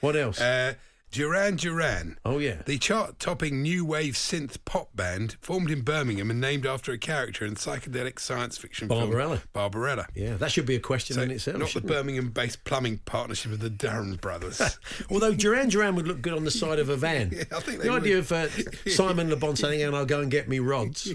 What 0.00 0.16
else? 0.16 0.40
uh, 0.40 0.74
Duran 1.10 1.56
Duran. 1.56 2.18
oh 2.24 2.38
yeah. 2.38 2.62
The 2.66 2.78
chart 2.78 3.18
topping 3.18 3.62
new 3.62 3.84
wave 3.84 4.14
synth 4.14 4.58
pop 4.64 4.94
band 4.94 5.36
formed 5.40 5.70
in 5.70 5.82
Birmingham 5.82 6.30
and 6.30 6.40
named 6.40 6.64
after 6.66 6.92
a 6.92 6.98
character 6.98 7.44
in 7.44 7.54
psychedelic 7.56 8.20
science 8.20 8.56
fiction 8.58 8.86
Barbarella. 8.88 9.38
film 9.38 9.48
Barbarella. 9.52 10.06
yeah, 10.14 10.36
that 10.36 10.52
should 10.52 10.66
be 10.66 10.76
a 10.76 10.80
question 10.80 11.16
So 11.16 11.22
in 11.22 11.30
itself. 11.32 11.58
not 11.58 11.70
the? 11.72 11.80
Birmingham 11.80 12.30
based 12.30 12.62
plumbing 12.64 12.98
partnership 13.06 13.50
of 13.52 13.58
the 13.60 13.70
Durham 13.70 14.14
brothers. 14.16 14.60
Although 15.10 15.34
Duran 15.34 15.68
Duran 15.68 15.96
would 15.96 16.06
look 16.06 16.22
good 16.22 16.34
on 16.34 16.44
the 16.44 16.50
side 16.50 16.78
of 16.78 16.88
a 16.88 16.96
van. 16.96 17.30
Yeah, 17.40 17.44
I 17.56 17.60
think 17.60 17.82
the 17.82 17.90
would. 17.90 18.02
idea 18.02 18.18
of 18.18 18.30
uh, 18.32 18.48
Simon 18.86 19.30
Le 19.30 19.36
Bon 19.36 19.56
saying, 19.56 19.82
and 19.82 19.96
I'll 19.96 20.06
go 20.06 20.20
and 20.20 20.30
get 20.30 20.48
me 20.48 20.58
rods. 20.60 21.12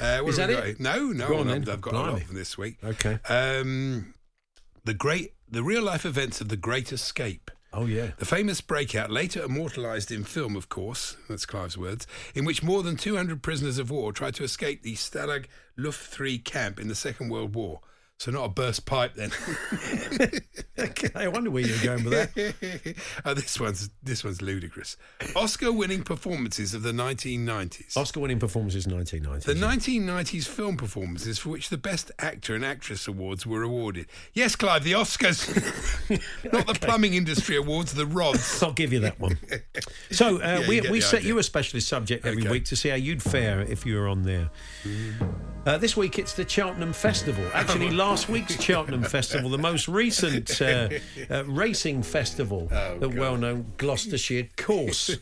Uh, 0.00 0.18
what 0.20 0.30
Is 0.30 0.36
have 0.36 0.48
we 0.48 0.54
that 0.54 0.60
got 0.60 0.66
it? 0.66 0.66
here? 0.66 0.76
No, 0.80 1.06
no, 1.08 1.28
Go 1.28 1.34
on 1.38 1.48
I've, 1.48 1.64
then. 1.64 1.74
I've 1.74 1.80
got 1.80 1.92
a 1.94 1.96
lot 1.96 2.04
Blimey. 2.10 2.20
of 2.22 2.26
them 2.28 2.36
this 2.36 2.58
week. 2.58 2.78
Okay. 2.84 3.18
Um, 3.28 4.14
the 4.84 4.94
great, 4.94 5.32
the 5.48 5.62
real 5.62 5.82
life 5.82 6.04
events 6.04 6.40
of 6.40 6.48
the 6.48 6.56
Great 6.56 6.92
Escape. 6.92 7.50
Oh, 7.76 7.86
yeah. 7.86 8.12
The 8.18 8.24
famous 8.24 8.60
breakout, 8.60 9.10
later 9.10 9.42
immortalised 9.42 10.12
in 10.12 10.22
film, 10.22 10.54
of 10.54 10.68
course, 10.68 11.16
that's 11.28 11.44
Clive's 11.44 11.76
words, 11.76 12.06
in 12.32 12.44
which 12.44 12.62
more 12.62 12.84
than 12.84 12.96
200 12.96 13.42
prisoners 13.42 13.78
of 13.78 13.90
war 13.90 14.12
tried 14.12 14.36
to 14.36 14.44
escape 14.44 14.82
the 14.82 14.94
Stalag 14.94 15.46
Luft 15.76 16.00
3 16.00 16.38
camp 16.38 16.78
in 16.78 16.86
the 16.86 16.94
Second 16.94 17.30
World 17.30 17.56
War. 17.56 17.80
So 18.20 18.30
not 18.30 18.44
a 18.44 18.48
burst 18.48 18.86
pipe 18.86 19.14
then. 19.14 19.30
Okay, 20.76 21.08
I 21.14 21.28
wonder 21.28 21.52
where 21.52 21.62
you're 21.64 21.78
going 21.84 22.04
with 22.04 22.34
that. 22.34 22.96
oh, 23.24 23.32
this 23.32 23.60
one's 23.60 23.90
this 24.02 24.24
one's 24.24 24.42
ludicrous. 24.42 24.96
Oscar-winning 25.36 26.02
performances 26.02 26.74
of 26.74 26.82
the 26.82 26.90
1990s. 26.90 27.96
Oscar-winning 27.96 28.40
performances 28.40 28.84
1990. 28.86 29.52
The 29.60 29.64
1990s 29.66 30.48
film 30.48 30.76
performances 30.76 31.38
for 31.38 31.50
which 31.50 31.68
the 31.68 31.78
Best 31.78 32.10
Actor 32.18 32.56
and 32.56 32.64
Actress 32.64 33.06
awards 33.06 33.46
were 33.46 33.62
awarded. 33.62 34.06
Yes, 34.32 34.56
Clive, 34.56 34.82
the 34.82 34.92
Oscars, 34.92 35.46
not 36.52 36.66
the 36.66 36.74
plumbing 36.74 37.14
industry 37.14 37.56
awards, 37.56 37.94
the 37.94 38.04
rods. 38.06 38.60
I'll 38.60 38.72
give 38.72 38.92
you 38.92 38.98
that 39.00 39.20
one. 39.20 39.38
So 40.10 40.36
uh, 40.42 40.58
Yeah, 40.62 40.68
we, 40.68 40.80
get 40.80 40.90
we 40.90 41.00
set 41.00 41.18
idea. 41.20 41.28
you 41.28 41.38
a 41.38 41.42
specialist 41.44 41.86
subject 41.88 42.26
every 42.26 42.42
Okay. 42.42 42.50
week 42.50 42.64
to 42.66 42.76
see 42.76 42.88
how 42.88 42.96
you'd 42.96 43.22
fare 43.22 43.60
if 43.60 43.86
you 43.86 43.94
were 43.96 44.08
on 44.08 44.24
there. 44.24 44.50
Uh, 45.66 45.78
this 45.78 45.96
week 45.96 46.18
it's 46.18 46.34
the 46.34 46.46
Cheltenham 46.46 46.92
Festival. 46.92 47.44
Actually, 47.54 47.90
last 48.04 48.28
week's 48.28 48.60
Cheltenham 48.62 49.02
Festival, 49.18 49.48
the 49.48 49.56
most 49.56 49.88
recent 49.88 50.60
uh, 50.60 50.90
uh, 51.30 51.44
racing 51.46 52.02
festival, 52.02 52.68
Oh, 52.70 52.98
the 52.98 53.08
well-known 53.08 53.72
Gloucestershire 53.78 54.48
course. 54.58 55.16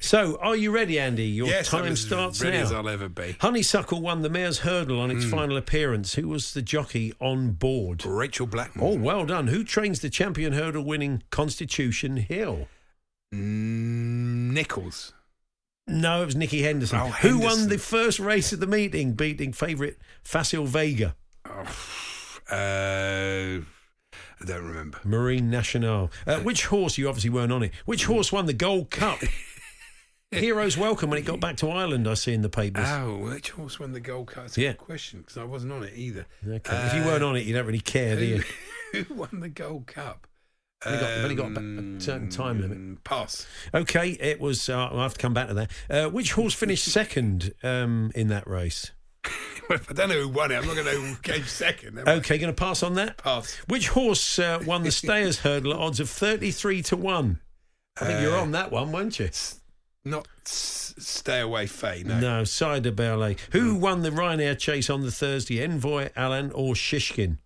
so, 0.00 0.36
are 0.42 0.54
you 0.54 0.70
ready, 0.70 0.98
Andy? 0.98 1.24
Your 1.24 1.46
yes, 1.46 1.72
I'm 1.72 1.82
time 1.84 1.92
as 1.92 2.00
starts 2.02 2.42
ready 2.42 2.58
now. 2.58 2.64
as 2.64 2.72
I'll 2.72 2.88
ever 2.90 3.08
be. 3.08 3.36
Honeysuckle 3.40 4.02
won 4.02 4.20
the 4.20 4.28
Mares' 4.28 4.58
Hurdle 4.58 5.00
on 5.00 5.10
its 5.10 5.24
final 5.24 5.56
appearance. 5.56 6.14
Who 6.14 6.28
was 6.28 6.52
the 6.52 6.60
jockey 6.62 7.14
on 7.20 7.52
board? 7.52 8.04
Rachael 8.04 8.46
Blackmore. 8.46 8.92
Oh, 8.92 8.96
well 8.98 9.24
done. 9.24 9.46
Who 9.46 9.64
trains 9.64 10.00
the 10.00 10.10
champion 10.10 10.52
hurdle 10.52 10.84
winning 10.84 11.22
Constitution 11.30 12.18
Hill? 12.18 12.68
Mm, 13.34 14.52
Nichols. 14.52 15.14
No, 15.86 16.22
it 16.22 16.26
was 16.26 16.36
Nicky 16.36 16.62
Henderson. 16.62 16.98
Oh, 16.98 17.08
Who 17.08 17.38
won 17.38 17.68
the 17.68 17.78
first 17.78 18.18
race 18.18 18.52
of 18.52 18.60
the 18.60 18.66
meeting, 18.66 19.14
beating 19.14 19.52
favourite 19.52 19.96
Facile 20.22 20.66
Vega? 20.66 21.14
Uh, 22.50 23.60
I 23.60 24.44
don't 24.44 24.66
remember. 24.66 25.00
Marine 25.02 25.48
Nationale. 25.50 26.10
Uh, 26.26 26.40
which 26.40 26.66
horse, 26.66 26.98
you 26.98 27.08
obviously 27.08 27.30
weren't 27.30 27.50
on 27.52 27.62
it, 27.62 27.72
which 27.86 28.04
horse 28.04 28.30
won 28.30 28.44
the 28.44 28.52
Gold 28.52 28.90
Cup? 28.90 29.18
Heroes 30.30 30.76
welcome 30.76 31.08
when 31.08 31.18
it 31.18 31.24
got 31.24 31.40
back 31.40 31.56
to 31.58 31.70
Ireland, 31.70 32.06
I 32.06 32.12
see 32.14 32.34
in 32.34 32.42
the 32.42 32.50
papers. 32.50 32.86
Oh, 32.88 33.16
which 33.16 33.50
horse 33.50 33.80
won 33.80 33.92
the 33.92 34.00
gold 34.00 34.26
cup? 34.26 34.44
That's 34.44 34.58
a 34.58 34.60
Yeah. 34.60 34.72
good 34.72 34.78
question 34.78 35.20
because 35.20 35.38
I 35.38 35.44
wasn't 35.44 35.72
on 35.72 35.84
it 35.84 35.92
either. 35.96 36.26
okay. 36.46 36.86
if 36.86 36.94
you 36.94 37.02
weren't 37.04 37.22
on 37.24 37.34
it, 37.36 37.46
you 37.46 37.54
don't 37.54 37.66
really 37.66 37.78
care, 37.80 38.16
do 38.16 38.24
you? 38.24 38.42
Who, 39.04 39.14
won 39.14 39.40
the 39.40 39.48
gold 39.48 39.86
cup? 39.86 40.26
You've 40.84 41.02
only 41.02 41.34
got- 41.34 41.44
only 41.46 41.54
got 41.54 41.62
a- 41.62 42.00
certain 42.04 42.28
time 42.30 42.60
limit. 42.60 42.76
Um, 42.76 42.98
Pass. 43.04 43.46
Okay, 43.72 44.10
it 44.20 44.38
was. 44.40 44.68
Uh, 44.68 44.86
I'll 44.88 44.98
have 45.00 45.14
to 45.14 45.20
come 45.20 45.32
back 45.34 45.48
to 45.48 45.54
that. 45.54 45.70
Uh, 45.88 46.10
which 46.10 46.32
horse 46.32 46.52
finished 46.52 46.84
second 46.92 47.54
um, 47.62 48.10
in 48.14 48.28
that 48.28 48.46
race? 48.46 48.90
If 49.70 49.90
I 49.90 49.94
don't 49.94 50.08
know 50.08 50.20
who 50.22 50.28
won 50.28 50.50
it, 50.52 50.56
I'm 50.56 50.66
not 50.66 50.74
going 50.74 50.86
to 50.86 50.92
know 50.94 51.00
who 51.00 51.14
came 51.16 51.44
second. 51.44 51.98
Okay, 52.06 52.38
going 52.38 52.52
to 52.52 52.58
pass 52.58 52.82
on 52.82 52.94
that. 52.94 53.16
Pass. 53.18 53.54
Which 53.68 53.88
horse 53.88 54.38
uh, 54.38 54.62
won 54.66 54.82
the 54.82 54.90
Stayers 54.92 55.38
Hurdle 55.40 55.72
at 55.72 55.78
odds 55.78 56.00
of 56.00 56.10
33 56.10 56.82
to 56.82 56.96
1? 56.96 57.40
I 58.00 58.04
think 58.04 58.28
Uh, 58.28 58.40
on 58.40 58.52
that 58.52 58.70
one, 58.72 58.92
weren't 58.92 59.18
you? 59.18 59.30
Not 60.04 60.28
s- 60.44 60.94
stay 60.98 61.40
away, 61.40 61.66
Faye. 61.66 62.02
No. 62.04 62.18
No, 62.20 62.44
Sire 62.44 62.80
Du 62.80 62.92
Berlais. 62.92 63.38
Who 63.52 63.76
won 63.76 64.02
the 64.02 64.10
Ryanair 64.10 64.58
chase 64.58 64.90
on 64.90 65.00
the 65.02 65.10
Thursday? 65.10 65.56
Envoi, 65.66 66.10
Allen, 66.14 66.50
or 66.52 66.74
Shishkin? 66.74 67.38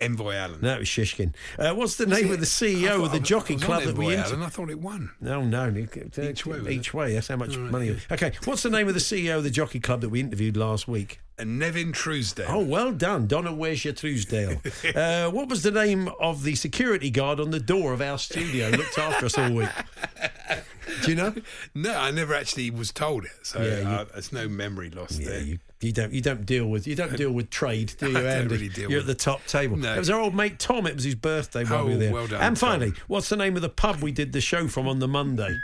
Envoi 0.00 0.34
Allen. 0.34 0.60
No, 0.62 0.74
it 0.74 0.78
was 0.80 0.88
Shishkin. 0.88 1.34
Uh, 1.58 1.74
what's 1.74 1.96
the 1.96 2.06
name 2.06 2.30
of 2.32 2.40
the 2.40 2.46
CEO 2.46 3.04
of 3.04 3.12
the 3.12 3.20
jockey 3.20 3.56
club 3.56 3.82
that 3.84 3.96
we 3.96 4.14
inter- 4.14 4.24
Allen. 4.28 4.42
I 4.42 4.48
thought 4.48 4.70
it 4.70 4.80
won. 4.80 5.10
No, 5.20 5.42
no, 5.42 5.64
uh, 5.64 6.22
Each 6.22 6.46
way, 6.46 6.58
Each 6.72 6.94
way. 6.94 7.14
That's 7.14 7.28
how 7.28 7.36
much 7.36 7.56
Right, 7.56 7.70
money. 7.70 7.88
yeah. 7.88 7.96
Okay, 8.14 8.32
what's 8.44 8.62
the 8.62 8.70
name 8.70 8.88
of 8.88 8.94
the 8.94 9.00
CEO 9.00 9.36
of 9.38 9.44
the 9.44 9.50
jockey 9.50 9.78
club 9.78 10.00
that 10.00 10.08
we 10.08 10.20
interviewed 10.20 10.56
last 10.56 10.88
week? 10.88 11.20
And 11.38 11.58
Nevin 11.58 11.92
Truesdale. 11.92 12.46
Oh, 12.48 12.58
well 12.64 12.92
done, 12.92 13.26
Donna. 13.26 13.52
Where's 13.54 13.84
your 13.84 13.94
Truesdale? 13.94 14.60
uh, 14.94 15.30
what 15.30 15.48
was 15.48 15.62
the 15.62 15.70
name 15.70 16.08
of 16.20 16.42
the 16.44 16.54
security 16.54 17.10
guard 17.10 17.40
on 17.40 17.50
the 17.50 17.60
door 17.60 17.92
of 17.92 18.00
our 18.00 18.18
studio? 18.18 18.68
Looked 18.70 18.98
after 18.98 19.26
us 19.26 19.38
all 19.38 19.50
week. 19.52 19.68
Do 21.02 21.10
you 21.10 21.16
know? 21.16 21.34
No, 21.74 21.94
I 21.96 22.10
never 22.10 22.34
actually 22.34 22.70
was 22.70 22.92
told 22.92 23.24
it, 23.24 23.30
so 23.42 23.60
Yeah, 23.62 23.80
you- 23.80 23.86
uh, 23.86 24.04
there's 24.12 24.32
no 24.32 24.48
memory 24.48 24.90
loss 24.90 25.18
Yeah, 25.18 25.28
there. 25.28 25.40
you, 25.42 25.58
you 25.80 25.92
don't 25.92 26.12
you 26.12 26.20
don't 26.20 26.44
deal 26.44 26.66
with 26.66 26.86
you 26.86 26.94
don't 26.94 27.16
deal 27.16 27.30
with 27.32 27.50
trade, 27.50 27.94
do 27.98 28.10
you, 28.10 28.18
Andy? 28.18 28.54
really 28.56 28.70
You're 28.76 28.88
with 28.90 28.98
at 29.00 29.06
the 29.06 29.14
top 29.14 29.44
table. 29.46 29.76
No. 29.76 29.94
It 29.94 29.98
was 29.98 30.10
our 30.10 30.20
old 30.20 30.34
mate 30.34 30.58
Tom. 30.58 30.86
It 30.86 30.94
was 30.94 31.04
his 31.04 31.14
birthday 31.14 31.64
we 31.64 31.70
Oh, 31.70 31.86
were 31.86 31.96
there. 31.96 32.12
well 32.12 32.26
done, 32.26 32.40
and 32.42 32.58
finally, 32.58 32.90
Tom. 32.92 33.00
what's 33.08 33.28
the 33.28 33.36
name 33.36 33.56
of 33.56 33.62
the 33.62 33.68
pub 33.68 33.96
we 34.02 34.12
did 34.12 34.32
the 34.32 34.40
show 34.40 34.68
from 34.68 34.86
on 34.88 34.98
the 34.98 35.08
Monday? 35.08 35.60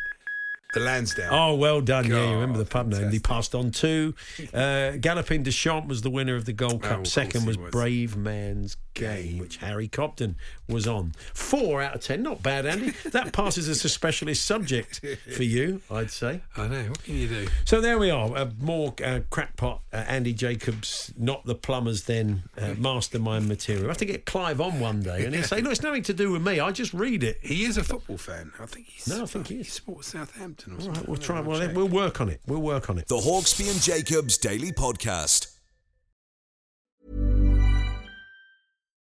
The 0.75 0.81
Lansdowne. 0.81 1.29
Oh, 1.31 1.55
well 1.55 1.81
done. 1.81 2.05
yeah, 2.07 2.27
you 2.29 2.35
remember 2.35 2.59
the 2.59 2.65
God, 2.65 2.71
pub 2.71 2.89
name. 2.89 3.11
He 3.11 3.19
passed 3.19 3.55
on 3.55 3.71
two. 3.71 4.15
Uh, 4.53 4.93
Galopin 4.99 5.43
Des 5.43 5.51
Champs 5.53 5.89
was 5.89 6.03
the 6.03 6.11
winner 6.11 6.35
of 6.37 6.45
the 6.45 6.53
Gold 6.53 6.75
Oh, 6.85 6.89
Cup. 6.89 6.97
course 6.99 7.13
Second 7.13 7.47
was, 7.47 7.57
was. 7.57 7.71
Brave 7.71 8.15
Man's 8.17 8.77
Game, 8.97 9.39
which 9.39 9.59
Harry 9.59 9.87
Cobden 9.89 10.35
was 10.69 10.89
on. 10.89 11.13
Four 11.35 11.81
out 11.83 11.95
of 11.95 12.01
ten. 12.01 12.23
Not 12.23 12.43
bad, 12.43 12.67
Andy. 12.67 12.93
That 13.13 13.33
passes 13.33 13.69
as 13.69 13.85
a 13.85 13.89
specialist 13.89 14.45
subject 14.45 15.01
for 15.37 15.43
you, 15.45 15.81
I'd 15.91 16.11
say. 16.11 16.41
I 16.57 16.67
know. 16.67 16.83
What 16.85 17.05
can 17.05 17.15
you 17.15 17.29
do? 17.29 17.47
So 17.65 17.81
there 17.81 17.99
we 17.99 18.11
are. 18.11 18.35
Uh, 18.37 18.51
more 18.61 18.95
uh, 19.05 19.21
crackpot 19.31 19.83
uh, 19.93 19.97
Andy 19.97 20.33
Jacobs, 20.33 21.13
not 21.17 21.45
the 21.45 21.55
plumbers, 21.55 22.05
then 22.05 22.43
uh, 22.59 22.75
mastermind 22.79 23.47
material. 23.49 23.85
I 23.85 23.89
have 23.89 23.99
to 23.99 24.05
get 24.07 24.25
Clive 24.27 24.61
on 24.61 24.81
one 24.81 25.03
day 25.03 25.25
and 25.25 25.35
he'll 25.35 25.45
say, 25.45 25.61
"Look, 25.61 25.73
it's 25.73 25.83
nothing 25.83 26.03
to 26.05 26.13
do 26.15 26.33
with 26.33 26.43
me. 26.47 26.59
I 26.59 26.73
just 26.73 26.93
read 26.95 27.23
it." 27.23 27.39
He 27.43 27.65
is 27.65 27.77
a 27.77 27.85
football 27.85 28.19
fan. 28.19 28.53
I 28.59 28.67
think 28.67 28.87
he's. 28.87 29.07
No, 29.09 29.23
I 29.23 29.27
think 29.27 29.49
he 29.49 29.61
is. 29.61 29.67
He 29.67 29.71
supports 29.71 30.09
Southampton 30.09 30.75
or 30.75 30.81
All 30.81 30.89
right, 30.91 31.09
we'll 31.09 31.17
try. 31.19 31.41
know, 31.41 31.49
Well, 31.51 31.61
check. 31.61 31.75
we'll 31.77 31.89
work 31.89 32.21
on 32.21 32.29
it. 32.29 32.41
We'll 32.47 32.63
work 32.63 32.89
on 32.91 32.99
it. 32.99 33.07
The 33.09 33.17
Hawksbee 33.17 33.71
and 33.71 33.81
Jacobs 33.81 34.39
Daily 34.39 34.73
Podcast. 34.73 35.56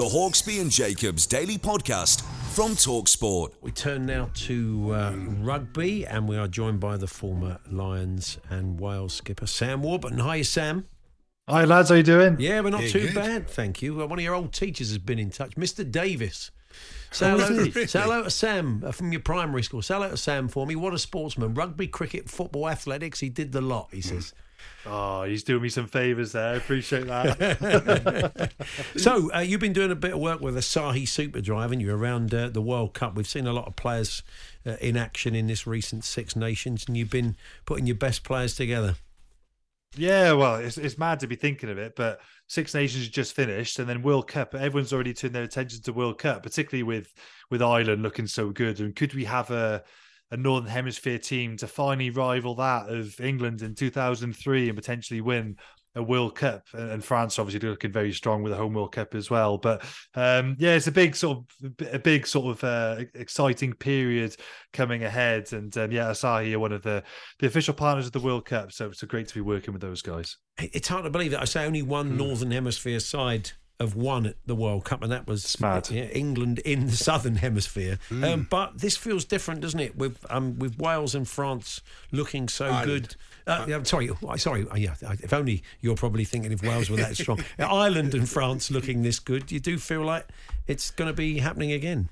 The 0.00 0.06
Hawksbee 0.08 0.62
and 0.62 0.70
Jacobs 0.70 1.26
Daily 1.26 1.58
Podcast 1.58 2.22
from 2.54 2.70
Talksport. 2.70 3.52
We 3.60 3.70
turn 3.70 4.06
now 4.06 4.30
to 4.46 4.92
uh, 4.94 5.12
rugby, 5.42 6.06
and 6.06 6.26
we 6.26 6.38
are 6.38 6.48
joined 6.48 6.80
by 6.80 6.96
the 6.96 7.06
former 7.06 7.58
Lions 7.70 8.38
and 8.48 8.80
Wales 8.80 9.12
skipper 9.12 9.46
Sam 9.46 9.82
Warburton. 9.82 10.20
Hi, 10.20 10.40
Sam. 10.40 10.86
Hi 11.50 11.66
lads, 11.66 11.90
how 11.90 11.96
you 11.96 12.02
doing? 12.02 12.36
Yeah, 12.40 12.62
we're 12.62 12.70
not 12.70 12.84
Yeah, 12.84 12.88
too 12.88 13.00
good. 13.08 13.14
bad, 13.14 13.50
thank 13.50 13.82
you. 13.82 14.02
Uh, 14.02 14.06
One 14.06 14.18
of 14.18 14.24
your 14.24 14.34
old 14.34 14.54
teachers 14.54 14.88
has 14.88 14.96
been 14.96 15.18
in 15.18 15.28
touch, 15.28 15.50
Mr. 15.56 15.84
Davis. 15.88 16.50
Say 17.10 17.30
Oh, 17.32 17.36
hello, 17.38 17.60
is 17.60 17.74
he? 17.74 17.86
say 17.86 18.00
hello 18.00 18.22
to 18.22 18.30
Sam 18.30 18.82
uh, 18.86 18.92
from 18.92 19.12
your 19.12 19.20
primary 19.20 19.62
school. 19.62 19.82
Say 19.82 19.92
hello 19.92 20.08
to 20.08 20.16
Sam 20.16 20.48
for 20.48 20.66
me. 20.66 20.76
What 20.76 20.94
a 20.94 20.98
sportsman. 20.98 21.52
Rugby, 21.52 21.88
cricket, 21.88 22.30
football, 22.30 22.70
athletics. 22.70 23.20
He 23.20 23.28
did 23.28 23.52
the 23.52 23.60
lot, 23.60 23.88
he 23.92 24.00
says. 24.00 24.32
Oh, 24.86 25.24
he's 25.24 25.44
doing 25.44 25.62
me 25.62 25.68
some 25.68 25.86
favours 25.86 26.32
there. 26.32 26.54
I 26.54 26.56
appreciate 26.56 27.06
that. 27.06 28.52
So, 28.96 29.32
uh, 29.34 29.40
you've 29.40 29.60
been 29.60 29.72
doing 29.72 29.90
a 29.90 29.94
bit 29.96 30.12
of 30.12 30.20
work 30.20 30.40
with 30.40 30.54
Asahi 30.56 31.06
Super 31.06 31.40
Dry, 31.40 31.62
haven't 31.62 31.80
you, 31.80 31.94
around 31.94 32.34
uh, 32.34 32.48
the 32.48 32.62
World 32.62 32.94
Cup? 32.94 33.14
We've 33.14 33.26
seen 33.26 33.46
a 33.46 33.52
lot 33.52 33.66
of 33.66 33.76
players 33.76 34.22
uh, 34.66 34.76
in 34.80 34.96
action 34.96 35.34
in 35.34 35.46
this 35.46 35.66
recent 35.66 36.04
Six 36.04 36.34
Nations, 36.36 36.84
and 36.86 36.96
you've 36.96 37.10
been 37.10 37.36
putting 37.66 37.86
your 37.86 37.96
best 37.96 38.24
players 38.24 38.54
together. 38.54 38.96
yeah, 39.96 40.32
well, 40.32 40.56
it's 40.56 40.78
it's 40.78 40.98
mad 40.98 41.20
to 41.20 41.26
be 41.26 41.36
thinking 41.36 41.68
of 41.70 41.78
it, 41.78 41.94
but 41.96 42.20
Six 42.46 42.74
Nations 42.74 43.08
just 43.08 43.34
finished, 43.34 43.78
and 43.78 43.88
then 43.88 44.02
World 44.02 44.28
Cup. 44.28 44.54
Everyone's 44.54 44.92
already 44.92 45.14
turned 45.14 45.34
their 45.34 45.42
attention 45.42 45.82
to 45.82 45.92
World 45.92 46.18
Cup, 46.18 46.42
particularly 46.42 46.82
with 46.84 47.12
with 47.50 47.62
Ireland 47.62 48.02
looking 48.02 48.26
so 48.26 48.50
good. 48.50 48.80
And 48.80 48.94
could 48.94 49.14
we 49.14 49.24
have 49.24 49.50
a 49.50 49.82
a 50.30 50.36
Northern 50.36 50.70
Hemisphere 50.70 51.18
team 51.18 51.56
to 51.58 51.66
finally 51.66 52.10
rival 52.10 52.54
that 52.56 52.88
of 52.88 53.18
England 53.20 53.62
in 53.62 53.74
2003 53.74 54.68
and 54.68 54.76
potentially 54.76 55.20
win 55.20 55.56
a 55.96 56.02
World 56.02 56.36
Cup? 56.36 56.64
And, 56.72 57.04
France 57.04 57.38
obviously 57.38 57.68
looking 57.68 57.92
very 57.92 58.12
strong 58.12 58.42
with 58.42 58.52
a 58.52 58.56
home 58.56 58.74
World 58.74 58.92
Cup 58.92 59.14
as 59.14 59.30
well. 59.30 59.58
But 59.58 59.82
um, 60.14 60.56
yeah, 60.58 60.74
it's 60.74 60.86
a 60.86 60.92
big 60.92 61.16
sort 61.16 61.38
of 61.38 61.88
a 61.92 61.98
big 61.98 62.26
sort 62.26 62.56
of 62.56 62.64
uh, 62.64 63.04
exciting 63.14 63.72
period 63.72 64.36
coming 64.72 65.04
ahead. 65.04 65.52
And 65.52 65.76
um, 65.76 65.90
yeah, 65.90 66.10
Asahi 66.10 66.54
are 66.54 66.58
one 66.58 66.72
of 66.72 66.82
the 66.82 67.02
the 67.38 67.46
official 67.46 67.74
partners 67.74 68.06
of 68.06 68.12
the 68.12 68.20
World 68.20 68.44
Cup, 68.44 68.72
so 68.72 68.86
it's 68.86 69.02
great 69.02 69.28
to 69.28 69.34
be 69.34 69.40
working 69.40 69.72
with 69.72 69.82
those 69.82 70.02
guys. 70.02 70.36
It's 70.58 70.88
hard 70.88 71.04
to 71.04 71.10
believe 71.10 71.30
that 71.32 71.40
I 71.40 71.46
say 71.46 71.64
only 71.64 71.82
one 71.82 72.16
Northern 72.16 72.50
Hemisphere 72.50 73.00
side 73.00 73.52
have 73.80 73.94
won 73.96 74.26
at 74.26 74.36
the 74.46 74.54
World 74.54 74.84
Cup, 74.84 75.02
and 75.02 75.10
that 75.10 75.26
was 75.26 75.56
yeah, 75.90 76.04
England 76.04 76.58
in 76.60 76.86
the 76.86 76.96
Southern 76.96 77.36
Hemisphere. 77.36 77.98
Um, 78.10 78.46
but 78.48 78.78
this 78.78 78.96
feels 78.96 79.24
different, 79.24 79.62
doesn't 79.62 79.80
it? 79.80 79.96
With 79.96 80.24
um, 80.30 80.58
with 80.58 80.78
Wales 80.78 81.14
and 81.14 81.26
France 81.26 81.80
looking 82.12 82.48
so 82.48 82.66
Ireland. 82.66 82.86
good. 82.86 83.16
Uh, 83.46 83.64
yeah, 83.68 83.76
I'm 83.76 83.84
sorry, 83.84 84.10
sorry. 84.36 84.68
uh, 84.68 84.76
Yeah, 84.76 84.94
if 85.00 85.32
only 85.32 85.62
you're 85.80 85.96
probably 85.96 86.24
thinking 86.24 86.52
if 86.52 86.62
Wales 86.62 86.90
were 86.90 86.98
that 86.98 87.16
strong. 87.16 87.42
Ireland 87.58 88.14
and 88.14 88.28
France 88.28 88.70
looking 88.70 89.02
this 89.02 89.18
good, 89.18 89.50
you 89.50 89.58
do 89.58 89.78
feel 89.78 90.02
like 90.02 90.26
it's 90.66 90.90
going 90.90 91.08
to 91.08 91.14
be 91.16 91.38
happening 91.38 91.72
again. 91.72 92.10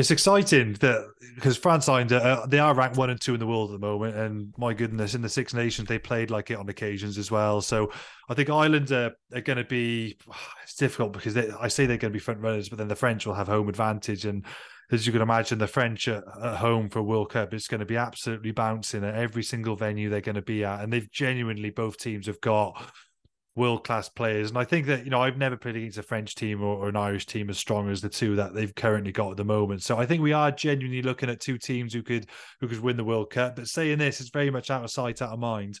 It's 0.00 0.10
exciting 0.10 0.72
that 0.80 1.06
because 1.34 1.58
France 1.58 1.84
signed, 1.84 2.10
uh, 2.10 2.46
they 2.48 2.58
are 2.58 2.72
ranked 2.72 2.96
one 2.96 3.10
and 3.10 3.20
two 3.20 3.34
in 3.34 3.38
the 3.38 3.46
world 3.46 3.70
at 3.70 3.78
the 3.78 3.86
moment, 3.86 4.16
and 4.16 4.54
my 4.56 4.72
goodness, 4.72 5.14
in 5.14 5.20
the 5.20 5.28
Six 5.28 5.52
Nations 5.52 5.88
they 5.88 5.98
played 5.98 6.30
like 6.30 6.50
it 6.50 6.56
on 6.56 6.66
occasions 6.70 7.18
as 7.18 7.30
well. 7.30 7.60
So 7.60 7.92
I 8.26 8.32
think 8.32 8.48
Ireland 8.48 8.90
are, 8.92 9.12
are 9.34 9.42
going 9.42 9.58
to 9.58 9.64
be. 9.64 10.16
It's 10.62 10.76
difficult 10.76 11.12
because 11.12 11.34
they, 11.34 11.50
I 11.50 11.66
say 11.66 11.84
they're 11.84 11.96
going 11.98 12.12
to 12.12 12.16
be 12.16 12.20
front 12.20 12.40
runners, 12.40 12.68
but 12.68 12.78
then 12.78 12.86
the 12.86 12.96
French 12.96 13.26
will 13.26 13.34
have 13.34 13.48
home 13.48 13.68
advantage, 13.68 14.24
and 14.24 14.46
as 14.90 15.04
you 15.04 15.12
can 15.12 15.20
imagine, 15.20 15.58
the 15.58 15.66
French 15.66 16.08
at, 16.08 16.22
at 16.42 16.56
home 16.56 16.88
for 16.88 17.00
a 17.00 17.02
World 17.02 17.30
Cup, 17.30 17.52
it's 17.52 17.68
going 17.68 17.80
to 17.80 17.86
be 17.86 17.96
absolutely 17.96 18.52
bouncing 18.52 19.04
at 19.04 19.16
every 19.16 19.42
single 19.42 19.76
venue 19.76 20.08
they're 20.08 20.22
going 20.22 20.36
to 20.36 20.42
be 20.42 20.64
at, 20.64 20.80
and 20.80 20.90
they've 20.90 21.10
genuinely 21.10 21.70
both 21.70 21.98
teams 21.98 22.26
have 22.26 22.40
got 22.40 22.90
world 23.56 23.84
class 23.84 24.08
players. 24.08 24.50
And 24.50 24.58
I 24.58 24.64
think 24.64 24.86
that, 24.86 25.04
you 25.04 25.10
know, 25.10 25.20
I've 25.20 25.36
never 25.36 25.56
played 25.56 25.76
against 25.76 25.98
a 25.98 26.02
French 26.02 26.34
team 26.34 26.62
or, 26.62 26.76
or 26.76 26.88
an 26.88 26.96
Irish 26.96 27.26
team 27.26 27.50
as 27.50 27.58
strong 27.58 27.90
as 27.90 28.00
the 28.00 28.08
two 28.08 28.36
that 28.36 28.54
they've 28.54 28.74
currently 28.74 29.12
got 29.12 29.32
at 29.32 29.36
the 29.36 29.44
moment. 29.44 29.82
So 29.82 29.98
I 29.98 30.06
think 30.06 30.22
we 30.22 30.32
are 30.32 30.52
genuinely 30.52 31.02
looking 31.02 31.28
at 31.28 31.40
two 31.40 31.58
teams 31.58 31.92
who 31.92 32.02
could 32.02 32.26
who 32.60 32.68
could 32.68 32.80
win 32.80 32.96
the 32.96 33.04
World 33.04 33.30
Cup. 33.30 33.56
But 33.56 33.66
saying 33.66 33.98
this, 33.98 34.20
it's 34.20 34.30
very 34.30 34.50
much 34.50 34.70
out 34.70 34.84
of 34.84 34.90
sight, 34.90 35.20
out 35.20 35.32
of 35.32 35.38
mind. 35.38 35.78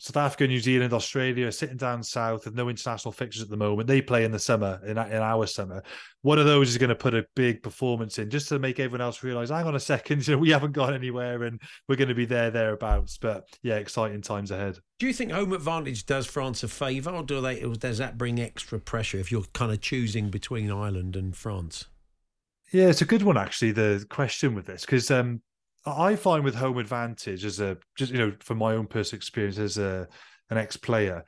South 0.00 0.16
Africa, 0.16 0.46
New 0.46 0.60
Zealand, 0.60 0.94
Australia 0.94 1.46
are 1.46 1.52
sitting 1.52 1.76
down 1.76 2.02
south 2.02 2.46
with 2.46 2.54
no 2.54 2.70
international 2.70 3.12
fixtures 3.12 3.42
at 3.42 3.50
the 3.50 3.56
moment. 3.56 3.86
They 3.86 4.00
play 4.00 4.24
in 4.24 4.32
the 4.32 4.38
summer, 4.38 4.80
in, 4.84 4.92
in 4.92 4.98
our 4.98 5.46
summer. 5.46 5.82
One 6.22 6.38
of 6.38 6.46
those 6.46 6.70
is 6.70 6.78
going 6.78 6.88
to 6.88 6.94
put 6.94 7.14
a 7.14 7.26
big 7.36 7.62
performance 7.62 8.18
in 8.18 8.30
just 8.30 8.48
to 8.48 8.58
make 8.58 8.80
everyone 8.80 9.02
else 9.02 9.22
realize, 9.22 9.50
hang 9.50 9.66
on 9.66 9.74
a 9.74 9.80
second, 9.80 10.26
you 10.26 10.34
know, 10.34 10.38
we 10.38 10.50
haven't 10.50 10.72
gone 10.72 10.94
anywhere 10.94 11.42
and 11.42 11.60
we're 11.86 11.96
going 11.96 12.08
to 12.08 12.14
be 12.14 12.24
there, 12.24 12.50
thereabouts. 12.50 13.18
But 13.18 13.46
yeah, 13.62 13.76
exciting 13.76 14.22
times 14.22 14.50
ahead. 14.50 14.78
Do 14.98 15.06
you 15.06 15.12
think 15.12 15.32
home 15.32 15.52
advantage 15.52 16.06
does 16.06 16.26
France 16.26 16.62
a 16.62 16.68
favour, 16.68 17.10
or 17.10 17.22
do 17.22 17.40
they? 17.40 17.62
Or 17.62 17.74
does 17.74 17.98
that 17.98 18.16
bring 18.16 18.40
extra 18.40 18.78
pressure 18.78 19.18
if 19.18 19.30
you're 19.30 19.44
kind 19.52 19.72
of 19.72 19.80
choosing 19.80 20.30
between 20.30 20.70
Ireland 20.70 21.14
and 21.14 21.36
France? 21.36 21.86
Yeah, 22.72 22.88
it's 22.88 23.02
a 23.02 23.06
good 23.06 23.22
one 23.22 23.36
actually. 23.36 23.72
The 23.72 24.04
question 24.08 24.54
with 24.54 24.66
this 24.66 24.82
because 24.82 25.10
um, 25.10 25.42
I 25.86 26.16
find 26.16 26.44
with 26.44 26.54
home 26.54 26.78
advantage 26.78 27.44
as 27.44 27.60
a 27.60 27.76
just 27.96 28.12
you 28.12 28.18
know 28.18 28.32
from 28.40 28.58
my 28.58 28.74
own 28.74 28.86
personal 28.86 29.18
experience 29.18 29.58
as 29.58 29.78
a 29.78 30.06
an 30.50 30.58
ex 30.58 30.76
player, 30.76 31.24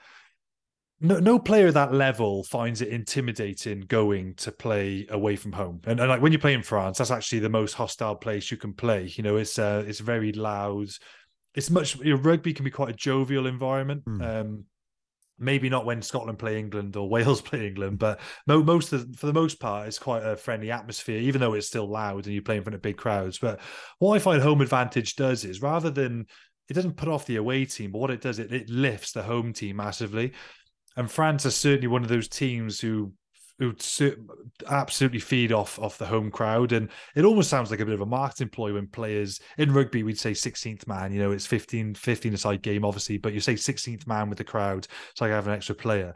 no 1.00 1.18
no 1.18 1.38
player 1.38 1.68
at 1.68 1.74
that 1.74 1.92
level 1.92 2.44
finds 2.44 2.80
it 2.82 2.88
intimidating 2.88 3.80
going 3.80 4.34
to 4.34 4.52
play 4.52 5.06
away 5.10 5.36
from 5.36 5.52
home. 5.52 5.80
And, 5.86 6.00
and 6.00 6.08
like 6.08 6.20
when 6.20 6.32
you 6.32 6.38
play 6.38 6.54
in 6.54 6.62
France, 6.62 6.98
that's 6.98 7.10
actually 7.10 7.40
the 7.40 7.48
most 7.48 7.74
hostile 7.74 8.16
place 8.16 8.50
you 8.50 8.56
can 8.56 8.72
play. 8.72 9.12
You 9.14 9.22
know, 9.22 9.36
it's 9.36 9.58
uh, 9.58 9.84
it's 9.86 10.00
very 10.00 10.32
loud. 10.32 10.88
It's 11.54 11.70
much 11.70 11.96
you 11.96 12.14
know, 12.14 12.20
rugby 12.20 12.54
can 12.54 12.64
be 12.64 12.70
quite 12.70 12.90
a 12.90 12.94
jovial 12.94 13.46
environment. 13.46 14.04
Um, 14.22 14.64
maybe 15.42 15.68
not 15.68 15.84
when 15.84 16.00
Scotland 16.02 16.38
play 16.38 16.58
England 16.58 16.96
or 16.96 17.08
Wales 17.10 17.40
play 17.40 17.66
England, 17.66 17.98
but 17.98 18.20
most 18.46 18.92
of, 18.92 19.16
for 19.16 19.26
the 19.26 19.32
most 19.32 19.60
part, 19.60 19.88
it's 19.88 19.98
quite 19.98 20.24
a 20.24 20.36
friendly 20.36 20.70
atmosphere, 20.70 21.18
even 21.18 21.40
though 21.40 21.54
it's 21.54 21.66
still 21.66 21.88
loud 21.88 22.26
and 22.26 22.34
you 22.34 22.42
play 22.42 22.56
in 22.56 22.62
front 22.62 22.74
of 22.74 22.82
big 22.82 22.96
crowds. 22.96 23.38
But 23.38 23.60
what 23.98 24.14
I 24.14 24.18
find 24.18 24.40
home 24.40 24.60
advantage 24.60 25.16
does 25.16 25.44
is 25.44 25.62
rather 25.62 25.90
than 25.90 26.26
it 26.68 26.74
doesn't 26.74 26.96
put 26.96 27.08
off 27.08 27.26
the 27.26 27.36
away 27.36 27.64
team, 27.64 27.92
but 27.92 27.98
what 27.98 28.10
it 28.10 28.20
does, 28.20 28.38
it, 28.38 28.52
it 28.52 28.70
lifts 28.70 29.12
the 29.12 29.22
home 29.22 29.52
team 29.52 29.76
massively. 29.76 30.32
And 30.96 31.10
France 31.10 31.44
are 31.46 31.50
certainly 31.50 31.88
one 31.88 32.02
of 32.02 32.08
those 32.08 32.28
teams 32.28 32.80
who 32.80 33.12
who 33.58 33.68
would 33.68 34.26
absolutely 34.68 35.18
feed 35.18 35.52
off 35.52 35.78
off 35.78 35.98
the 35.98 36.06
home 36.06 36.30
crowd, 36.30 36.72
and 36.72 36.88
it 37.14 37.24
almost 37.24 37.50
sounds 37.50 37.70
like 37.70 37.80
a 37.80 37.84
bit 37.84 37.94
of 37.94 38.00
a 38.00 38.06
marketing 38.06 38.48
ploy 38.48 38.72
when 38.72 38.86
players 38.86 39.40
in 39.58 39.72
rugby 39.72 40.02
we'd 40.02 40.18
say 40.18 40.32
16th 40.32 40.86
man. 40.86 41.12
You 41.12 41.20
know, 41.20 41.32
it's 41.32 41.46
15 41.46 41.94
15 41.94 42.34
a 42.34 42.36
side 42.36 42.62
game, 42.62 42.84
obviously, 42.84 43.18
but 43.18 43.32
you 43.32 43.40
say 43.40 43.54
16th 43.54 44.06
man 44.06 44.28
with 44.28 44.38
the 44.38 44.44
crowd. 44.44 44.86
so 45.14 45.26
I 45.26 45.28
have 45.28 45.46
an 45.46 45.54
extra 45.54 45.74
player. 45.74 46.14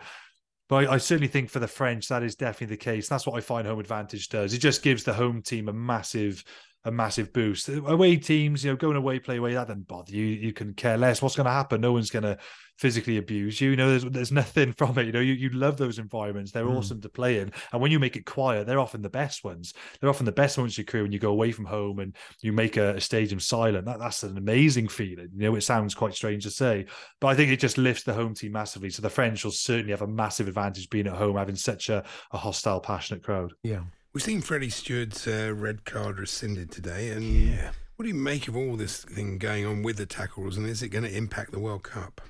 But 0.68 0.88
I, 0.88 0.94
I 0.94 0.98
certainly 0.98 1.28
think 1.28 1.50
for 1.50 1.60
the 1.60 1.68
French 1.68 2.08
that 2.08 2.22
is 2.22 2.34
definitely 2.34 2.74
the 2.74 2.82
case. 2.82 3.08
That's 3.08 3.26
what 3.26 3.36
I 3.36 3.40
find 3.40 3.66
home 3.66 3.78
advantage 3.78 4.28
does. 4.28 4.52
It 4.52 4.58
just 4.58 4.82
gives 4.82 5.04
the 5.04 5.12
home 5.12 5.42
team 5.42 5.68
a 5.68 5.72
massive 5.72 6.42
a 6.86 6.90
massive 6.92 7.32
boost. 7.32 7.68
Away 7.68 8.16
teams, 8.16 8.64
you 8.64 8.70
know, 8.70 8.76
going 8.76 8.96
away, 8.96 9.18
play 9.18 9.36
away, 9.36 9.54
that 9.54 9.66
doesn't 9.68 9.88
bother 9.88 10.12
you. 10.12 10.24
You 10.24 10.52
can 10.52 10.72
care 10.72 10.96
less. 10.96 11.20
What's 11.20 11.36
going 11.36 11.46
to 11.46 11.50
happen? 11.52 11.80
No 11.80 11.92
one's 11.92 12.10
going 12.10 12.22
to 12.22 12.38
physically 12.78 13.16
abuse 13.16 13.60
you. 13.60 13.70
You 13.70 13.76
know, 13.76 13.88
there's, 13.90 14.04
there's 14.04 14.32
nothing 14.32 14.72
from 14.78 14.96
it. 14.98 15.06
You 15.06 15.12
know, 15.12 15.20
you, 15.20 15.32
you 15.32 15.50
love 15.50 15.76
those 15.78 15.98
environments. 15.98 16.52
They're 16.52 16.64
Mm. 16.64 16.76
awesome 16.78 17.00
to 17.00 17.08
play 17.08 17.40
in. 17.40 17.52
And 17.72 17.82
when 17.82 17.90
you 17.90 17.98
make 17.98 18.16
it 18.16 18.24
quiet, 18.26 18.66
they're 18.66 18.78
often 18.78 19.02
the 19.02 19.08
best 19.10 19.42
ones. 19.44 19.72
They're 20.00 20.10
often 20.10 20.26
the 20.26 20.32
best 20.32 20.58
ones 20.58 20.76
in 20.78 20.82
your 20.82 20.86
career 20.90 21.02
when 21.02 21.12
you 21.12 21.18
go 21.18 21.30
away 21.30 21.52
from 21.52 21.64
home 21.64 21.98
and 21.98 22.14
you 22.40 22.52
make 22.52 22.76
a, 22.76 22.94
a 22.96 23.00
stadium 23.00 23.40
silent. 23.40 23.86
That, 23.86 23.98
that's 23.98 24.22
an 24.22 24.36
amazing 24.38 24.88
feeling. 24.88 25.30
You 25.34 25.50
know, 25.50 25.56
it 25.56 25.62
sounds 25.62 25.94
quite 25.94 26.14
strange 26.14 26.44
to 26.44 26.50
say, 26.50 26.86
but 27.20 27.28
I 27.28 27.34
think 27.34 27.50
it 27.50 27.58
just 27.60 27.78
lifts 27.78 28.04
the 28.04 28.14
home 28.14 28.34
team 28.34 28.52
massively. 28.52 28.90
So 28.90 29.02
the 29.02 29.10
French 29.10 29.42
will 29.44 29.50
certainly 29.52 29.90
have 29.92 30.02
a 30.02 30.06
massive 30.06 30.46
advantage 30.46 30.88
being 30.90 31.06
at 31.08 31.14
home, 31.14 31.36
having 31.36 31.56
such 31.56 31.88
a, 31.88 32.04
a 32.32 32.38
hostile, 32.38 32.80
passionate 32.80 33.22
crowd. 33.24 33.52
Yeah. 33.62 33.80
We've 34.16 34.22
seen 34.22 34.40
Freddie 34.40 34.70
Steward's 34.70 35.28
uh, 35.28 35.52
red 35.54 35.84
card 35.84 36.18
rescinded 36.18 36.70
today, 36.70 37.10
and 37.10 37.22
yeah. 37.22 37.72
what 37.96 38.04
do 38.04 38.08
you 38.08 38.14
make 38.14 38.48
of 38.48 38.56
all 38.56 38.74
this 38.74 39.04
thing 39.04 39.36
going 39.36 39.66
on 39.66 39.82
with 39.82 39.98
the 39.98 40.06
tackles, 40.06 40.56
and 40.56 40.66
is 40.66 40.82
it 40.82 40.88
going 40.88 41.04
to 41.04 41.14
impact 41.14 41.52
the 41.52 41.58
World 41.58 41.82
Cup? 41.82 42.22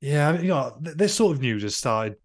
Yeah, 0.00 0.28
I 0.28 0.32
mean, 0.32 0.42
you 0.42 0.48
know, 0.48 0.76
th- 0.84 0.96
this 0.96 1.14
sort 1.14 1.36
of 1.36 1.40
news 1.40 1.62
has 1.62 1.76
started 1.76 2.16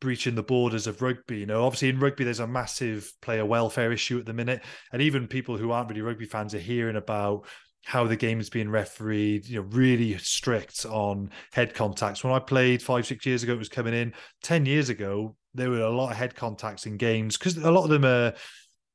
breaching 0.00 0.34
the 0.34 0.42
borders 0.42 0.86
of 0.86 1.02
rugby. 1.02 1.40
You 1.40 1.44
know, 1.44 1.66
obviously 1.66 1.90
in 1.90 2.00
rugby, 2.00 2.24
there's 2.24 2.40
a 2.40 2.46
massive 2.46 3.12
player 3.20 3.44
welfare 3.44 3.92
issue 3.92 4.18
at 4.18 4.24
the 4.24 4.32
minute, 4.32 4.62
and 4.94 5.02
even 5.02 5.28
people 5.28 5.58
who 5.58 5.70
aren't 5.70 5.90
really 5.90 6.00
rugby 6.00 6.24
fans 6.24 6.54
are 6.54 6.58
hearing 6.58 6.96
about 6.96 7.46
how 7.84 8.06
the 8.06 8.16
game 8.16 8.40
is 8.40 8.48
being 8.48 8.70
refereed. 8.70 9.46
You 9.46 9.60
know, 9.60 9.68
really 9.72 10.16
strict 10.16 10.86
on 10.86 11.32
head 11.52 11.74
contacts. 11.74 12.24
When 12.24 12.32
I 12.32 12.38
played 12.38 12.82
five, 12.82 13.06
six 13.06 13.26
years 13.26 13.42
ago, 13.42 13.52
it 13.52 13.58
was 13.58 13.68
coming 13.68 13.92
in. 13.92 14.14
Ten 14.42 14.64
years 14.64 14.88
ago, 14.88 15.36
there 15.58 15.70
were 15.70 15.80
a 15.80 15.90
lot 15.90 16.10
of 16.10 16.16
head 16.16 16.34
contacts 16.34 16.86
in 16.86 16.96
games 16.96 17.36
because 17.36 17.56
a 17.56 17.70
lot 17.70 17.84
of 17.84 17.90
them 17.90 18.04
are 18.04 18.34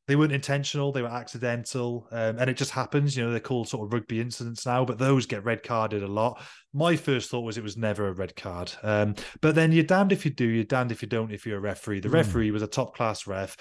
they 0.07 0.15
weren't 0.15 0.33
intentional 0.33 0.91
they 0.91 1.01
were 1.01 1.07
accidental 1.07 2.07
um, 2.11 2.37
and 2.37 2.49
it 2.49 2.57
just 2.57 2.71
happens 2.71 3.15
you 3.15 3.23
know 3.23 3.31
they're 3.31 3.39
called 3.39 3.69
sort 3.69 3.85
of 3.85 3.93
rugby 3.93 4.19
incidents 4.19 4.65
now 4.65 4.83
but 4.83 4.97
those 4.97 5.25
get 5.25 5.45
red 5.45 5.63
carded 5.63 6.03
a 6.03 6.07
lot. 6.07 6.41
My 6.73 6.95
first 6.95 7.29
thought 7.29 7.41
was 7.41 7.57
it 7.57 7.63
was 7.63 7.77
never 7.77 8.07
a 8.07 8.13
red 8.13 8.35
card 8.35 8.71
um, 8.83 9.15
but 9.41 9.55
then 9.55 9.71
you're 9.71 9.83
damned 9.83 10.11
if 10.11 10.25
you 10.25 10.31
do 10.31 10.45
you're 10.45 10.63
damned 10.63 10.91
if 10.91 11.01
you 11.01 11.07
don't 11.07 11.31
if 11.31 11.45
you're 11.45 11.57
a 11.57 11.61
referee. 11.61 12.01
The 12.01 12.09
referee 12.09 12.51
was 12.51 12.63
a 12.63 12.67
top 12.67 12.95
class 12.95 13.27
ref. 13.27 13.55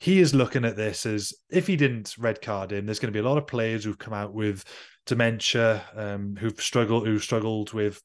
He 0.00 0.20
is 0.20 0.34
looking 0.34 0.64
at 0.64 0.76
this 0.76 1.04
as 1.06 1.32
if 1.50 1.66
he 1.66 1.76
didn't 1.76 2.14
red 2.18 2.40
card 2.40 2.72
him 2.72 2.86
there's 2.86 3.00
going 3.00 3.12
to 3.12 3.16
be 3.16 3.24
a 3.24 3.28
lot 3.28 3.38
of 3.38 3.46
players 3.46 3.84
who've 3.84 3.98
come 3.98 4.14
out 4.14 4.32
with 4.32 4.64
dementia 5.06 5.82
um, 5.96 6.36
who've 6.38 6.60
struggled 6.60 7.06
who 7.06 7.18
struggled 7.18 7.72
with 7.72 8.00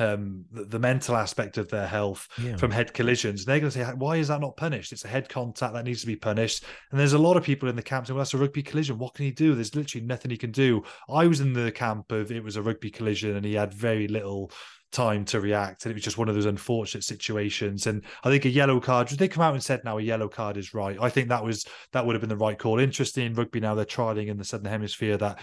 um, 0.00 0.44
the, 0.52 0.64
the 0.64 0.78
mental 0.78 1.16
aspect 1.16 1.58
of 1.58 1.68
their 1.68 1.86
health 1.86 2.28
Yeah. 2.42 2.56
from 2.56 2.70
head 2.70 2.94
collisions. 2.94 3.40
And 3.40 3.48
They're 3.48 3.60
going 3.60 3.70
to 3.72 3.78
say, 3.78 3.84
why 3.94 4.16
is 4.16 4.28
that 4.28 4.40
not 4.40 4.56
punished? 4.56 4.92
It's 4.92 5.04
a 5.04 5.08
head 5.08 5.28
contact 5.28 5.74
that 5.74 5.84
needs 5.84 6.00
to 6.00 6.06
be 6.06 6.16
punished. 6.16 6.64
And 6.90 6.98
there's 6.98 7.12
a 7.12 7.18
lot 7.18 7.36
of 7.36 7.42
people 7.44 7.68
in 7.68 7.76
the 7.76 7.82
camp 7.82 8.06
saying, 8.06 8.16
well, 8.16 8.22
that's 8.22 8.34
a 8.34 8.38
rugby 8.38 8.62
collision. 8.62 8.98
What 8.98 9.14
can 9.14 9.24
he 9.26 9.30
do? 9.30 9.54
There's 9.54 9.74
literally 9.74 10.06
nothing 10.06 10.30
he 10.30 10.36
can 10.36 10.52
do. 10.52 10.82
I 11.08 11.26
was 11.26 11.40
in 11.40 11.52
the 11.52 11.70
camp 11.72 12.10
of 12.12 12.32
it 12.32 12.42
was 12.42 12.56
a 12.56 12.62
rugby 12.62 12.90
collision 12.90 13.36
and 13.36 13.44
he 13.44 13.54
had 13.54 13.72
very 13.74 14.08
little 14.08 14.50
time 14.92 15.24
to 15.24 15.40
react, 15.40 15.84
and 15.84 15.92
it 15.92 15.94
was 15.94 16.02
just 16.02 16.18
one 16.18 16.28
of 16.28 16.34
those 16.34 16.46
unfortunate 16.46 17.04
situations. 17.04 17.86
And 17.86 18.04
I 18.24 18.28
think 18.28 18.44
a 18.44 18.48
yellow 18.48 18.80
card. 18.80 19.08
They 19.08 19.28
come 19.28 19.42
out 19.44 19.54
and 19.54 19.62
said 19.62 19.82
now 19.84 19.98
a 19.98 20.02
yellow 20.02 20.28
card 20.28 20.56
is 20.56 20.74
right. 20.74 20.98
I 21.00 21.08
think 21.10 21.28
that 21.28 21.44
was 21.44 21.64
that 21.92 22.04
would 22.04 22.14
have 22.14 22.20
been 22.20 22.28
the 22.28 22.36
right 22.36 22.58
call. 22.58 22.80
Interesting 22.80 23.34
rugby 23.34 23.60
now 23.60 23.76
they're 23.76 23.84
trialing 23.84 24.26
in 24.26 24.36
the 24.36 24.44
southern 24.44 24.66
hemisphere 24.66 25.16
that 25.18 25.38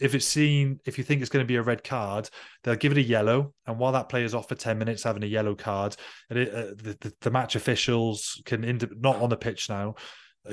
if 0.00 0.14
it's 0.14 0.26
seen, 0.26 0.80
if 0.84 0.98
you 0.98 1.04
think 1.04 1.20
it's 1.20 1.30
going 1.30 1.44
to 1.44 1.48
be 1.48 1.56
a 1.56 1.62
red 1.62 1.82
card, 1.84 2.28
they'll 2.62 2.76
give 2.76 2.92
it 2.92 2.98
a 2.98 3.02
yellow. 3.02 3.52
And 3.66 3.78
while 3.78 3.92
that 3.92 4.08
player's 4.08 4.34
off 4.34 4.48
for 4.48 4.54
10 4.54 4.78
minutes 4.78 5.02
having 5.02 5.24
a 5.24 5.26
yellow 5.26 5.54
card, 5.54 5.96
it, 6.30 6.54
uh, 6.54 6.74
the, 6.76 6.96
the, 7.00 7.12
the, 7.20 7.30
match 7.30 7.56
officials 7.56 8.40
can, 8.44 8.64
ind- 8.64 8.90
not 8.98 9.16
on 9.16 9.30
the 9.30 9.36
pitch 9.36 9.68
now, 9.68 9.94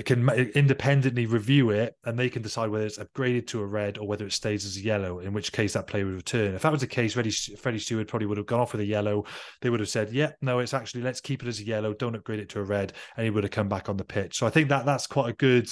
can 0.04 0.28
independently 0.30 1.26
review 1.26 1.70
it 1.70 1.96
and 2.04 2.18
they 2.18 2.30
can 2.30 2.42
decide 2.42 2.70
whether 2.70 2.86
it's 2.86 2.98
upgraded 2.98 3.48
to 3.48 3.62
a 3.62 3.66
red 3.66 3.98
or 3.98 4.08
whether 4.08 4.26
it 4.26 4.34
stays 4.34 4.66
as 4.66 4.76
a 4.78 4.82
yellow, 4.82 5.20
in 5.20 5.32
which 5.32 5.52
case 5.52 5.74
that 5.74 5.88
player 5.88 6.06
would 6.06 6.16
return. 6.16 6.54
If 6.54 6.64
that 6.64 6.72
was 6.72 6.82
the 6.82 6.88
case, 6.88 7.14
Freddie, 7.14 7.32
Freddie 7.32 7.80
Steward 7.80 8.08
probably 8.08 8.26
would 8.26 8.38
have 8.38 8.46
gone 8.46 8.60
off 8.60 8.74
with 8.74 8.82
a 8.82 8.86
yellow. 8.86 9.26
They 9.62 9.70
would 9.70 9.80
have 9.80 9.90
said, 9.90 10.12
yeah, 10.12 10.32
no, 10.42 10.60
it's 10.60 10.74
actually, 10.74 11.04
let's 11.04 11.22
keep 11.22 11.44
it 11.44 11.48
as 11.48 11.60
a 11.60 11.66
yellow, 11.66 11.94
don't 11.94 12.16
upgrade 12.16 12.40
it 12.40 12.50
to 12.50 12.60
a 12.60 12.64
red. 12.64 12.94
And 13.16 13.24
he 13.24 13.30
would 13.30 13.44
have 13.44 13.52
come 13.52 13.70
back 13.70 13.88
on 13.88 13.98
the 13.98 14.04
pitch. 14.04 14.38
So 14.38 14.48
I 14.48 14.50
think 14.50 14.70
that 14.70 14.86
that's 14.86 15.08
quite 15.08 15.30
a 15.30 15.34
good 15.34 15.70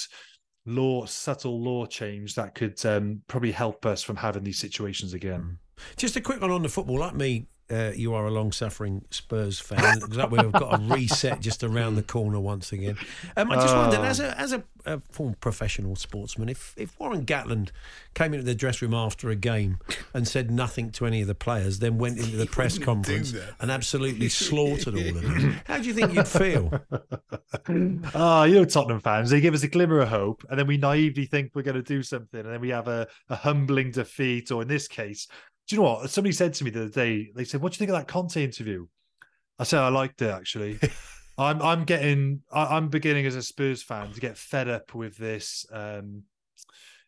law, 0.66 1.04
subtle 1.06 1.60
law 1.60 1.86
change 1.86 2.34
that 2.34 2.54
could 2.54 2.84
um, 2.86 3.22
probably 3.28 3.52
help 3.52 3.84
us 3.84 4.02
from 4.02 4.16
having 4.16 4.44
these 4.44 4.58
situations 4.58 5.12
again. 5.14 5.40
Hmm. 5.40 5.54
Just 5.96 6.16
a 6.16 6.20
quick 6.20 6.40
one 6.40 6.50
on 6.50 6.62
the 6.62 6.68
football. 6.68 6.98
Like 6.98 7.14
me, 7.14 7.46
uh, 7.70 7.92
you 7.94 8.14
are 8.14 8.26
a 8.26 8.30
long-suffering 8.30 9.04
Spurs 9.10 9.58
fan. 9.58 10.00
we've 10.30 10.52
got 10.52 10.80
a 10.80 10.94
reset 10.94 11.40
just 11.40 11.64
around 11.64 11.94
the 11.94 12.02
corner 12.02 12.38
once 12.38 12.72
again. 12.72 12.96
Um, 13.36 13.50
I 13.50 13.56
just 13.56 13.74
wondered, 13.74 14.00
as 14.00 14.20
a 14.20 14.38
as 14.38 14.52
a, 14.52 14.62
a 14.84 15.00
former 15.10 15.36
professional 15.40 15.96
sportsman, 15.96 16.48
if 16.48 16.74
if 16.76 16.98
Warren 17.00 17.24
Gatland 17.24 17.70
came 18.14 18.34
into 18.34 18.44
the 18.44 18.54
dressing 18.54 18.90
room 18.90 18.94
after 18.94 19.30
a 19.30 19.36
game 19.36 19.78
and 20.12 20.28
said 20.28 20.50
nothing 20.50 20.90
to 20.92 21.06
any 21.06 21.22
of 21.22 21.26
the 21.26 21.34
players, 21.34 21.78
then 21.78 21.98
went 21.98 22.18
into 22.18 22.36
the 22.36 22.46
press 22.54 22.78
conference 22.78 23.34
and 23.60 23.70
absolutely 23.70 24.28
slaughtered 24.44 24.94
all 24.94 25.16
of 25.16 25.22
them, 25.22 25.60
how 25.64 25.78
do 25.78 25.84
you 25.84 25.94
think 25.94 26.14
you'd 26.14 26.28
feel? 26.28 26.72
Ah, 28.14 28.42
oh, 28.42 28.44
you 28.44 28.54
know, 28.54 28.64
Tottenham 28.64 29.00
fans, 29.00 29.30
they 29.30 29.40
give 29.40 29.54
us 29.54 29.62
a 29.62 29.68
glimmer 29.68 30.00
of 30.00 30.08
hope, 30.08 30.44
and 30.50 30.58
then 30.58 30.66
we 30.66 30.76
naively 30.76 31.24
think 31.24 31.52
we're 31.54 31.62
going 31.62 31.76
to 31.76 31.82
do 31.82 32.02
something, 32.02 32.40
and 32.40 32.52
then 32.52 32.60
we 32.60 32.68
have 32.68 32.88
a, 32.88 33.06
a 33.30 33.36
humbling 33.36 33.90
defeat, 33.90 34.50
or 34.50 34.62
in 34.62 34.68
this 34.68 34.86
case, 34.86 35.26
do 35.66 35.76
you 35.76 35.82
know 35.82 35.88
what? 35.88 36.10
Somebody 36.10 36.32
said 36.32 36.54
to 36.54 36.64
me 36.64 36.70
the 36.70 36.82
other 36.82 36.90
day, 36.90 37.30
they 37.34 37.44
said, 37.44 37.60
What 37.60 37.72
do 37.72 37.76
you 37.76 37.78
think 37.78 37.90
of 37.90 37.96
that 37.96 38.08
Conte 38.08 38.42
interview? 38.42 38.86
I 39.58 39.64
said, 39.64 39.80
I 39.80 39.88
liked 39.88 40.20
it 40.22 40.30
actually. 40.30 40.78
I'm 41.38 41.60
I'm 41.62 41.84
getting 41.84 42.42
I, 42.52 42.76
am 42.76 42.88
beginning 42.88 43.26
as 43.26 43.34
a 43.34 43.42
Spurs 43.42 43.82
fan 43.82 44.12
to 44.12 44.20
get 44.20 44.38
fed 44.38 44.68
up 44.68 44.94
with 44.94 45.16
this. 45.16 45.66
Um, 45.72 46.22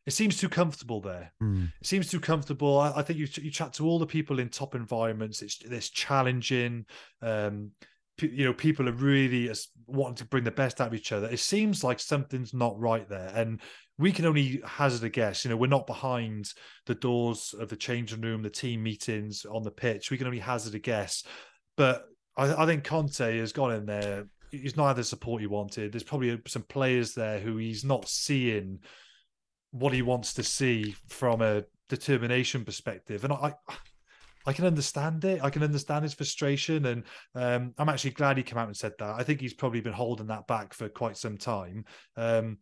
it 0.05 0.13
seems 0.13 0.39
too 0.39 0.49
comfortable 0.49 1.01
there. 1.01 1.33
Mm. 1.43 1.73
It 1.81 1.87
seems 1.87 2.11
too 2.11 2.21
comfortable. 2.21 2.79
I, 2.79 2.93
I, 2.97 3.03
think 3.03 3.19
you 3.19 3.29
you 3.43 3.51
chat 3.51 3.73
to 3.75 3.87
all 3.87 3.99
the 3.99 4.07
people 4.07 4.39
in 4.39 4.49
top 4.49 4.75
environments. 4.75 5.43
It's 5.43 5.59
this 5.59 5.91
challenging. 5.91 6.87
Um, 7.23 7.73
you 8.21 8.47
know, 8.47 8.55
people 8.55 8.89
are 8.89 8.93
really 8.93 9.53
wanting 9.87 10.17
to 10.17 10.25
bring 10.25 10.45
the 10.45 10.51
best 10.51 10.81
out 10.81 10.89
of 10.89 10.95
each 10.95 11.13
other. 11.13 11.29
It 11.29 11.39
seems 11.39 11.85
like 11.85 12.01
something's 12.01 12.55
not 12.55 12.79
right 12.81 13.09
there, 13.09 13.31
and 13.35 13.61
we 13.99 14.13
can 14.13 14.27
only 14.27 14.61
hazard 14.65 15.05
a 15.05 15.09
guess. 15.09 15.45
You 15.45 15.51
know, 15.51 15.57
we're 15.57 15.69
not 15.69 15.87
behind 15.87 16.53
the 16.85 16.95
doors 16.95 17.55
of 17.59 17.69
the 17.69 17.77
changing 17.77 18.21
room, 18.21 18.43
the 18.43 18.51
team 18.51 18.83
meetings 18.83 19.45
on 19.47 19.63
the 19.63 19.71
pitch. 19.71 20.11
We 20.11 20.19
can 20.19 20.27
only 20.27 20.39
hazard 20.39 20.75
a 20.75 20.79
guess. 20.79 21.25
But 21.77 22.05
I, 22.37 22.65
I 22.65 22.67
think 22.67 22.85
Conte 22.85 23.39
has 23.39 23.53
gone 23.53 23.73
in 23.73 23.87
there. 23.87 24.27
He's 24.51 24.77
not 24.77 24.89
had 24.89 24.97
the 24.97 25.05
support 25.05 25.41
he 25.41 25.47
wanted. 25.47 25.93
There's 25.93 26.03
probably 26.03 26.39
some 26.47 26.63
players 26.63 27.15
there 27.15 27.41
who 27.41 27.57
he's 27.57 27.85
not 27.85 28.09
seeing 28.09 28.81
what 29.71 29.93
he 29.93 30.03
wants 30.03 30.35
to 30.35 30.43
see 30.43 30.95
from 31.09 31.43
a 31.43 31.65
determination 31.89 32.65
perspective. 32.65 33.25
And 33.25 33.33
I, 33.33 33.55
I 34.47 34.53
can 34.53 34.65
understand 34.65 35.25
it. 35.25 35.43
I 35.43 35.51
can 35.51 35.65
understand 35.65 36.05
his 36.05 36.15
frustration, 36.15 36.87
and 36.87 37.03
um, 37.35 37.75
I'm 37.79 37.89
actually 37.89 38.13
glad 38.13 38.37
he 38.37 38.45
came 38.45 38.59
out 38.59 38.69
and 38.69 38.77
said 38.77 38.93
that. 38.99 39.17
I 39.19 39.25
think 39.25 39.41
he's 39.41 39.55
probably 39.55 39.81
been 39.81 39.93
holding 39.93 40.29
that 40.29 40.47
back 40.47 40.73
for 40.73 40.89
quite 40.89 41.17
some 41.17 41.37
time. 41.37 41.85
Um, 42.17 42.59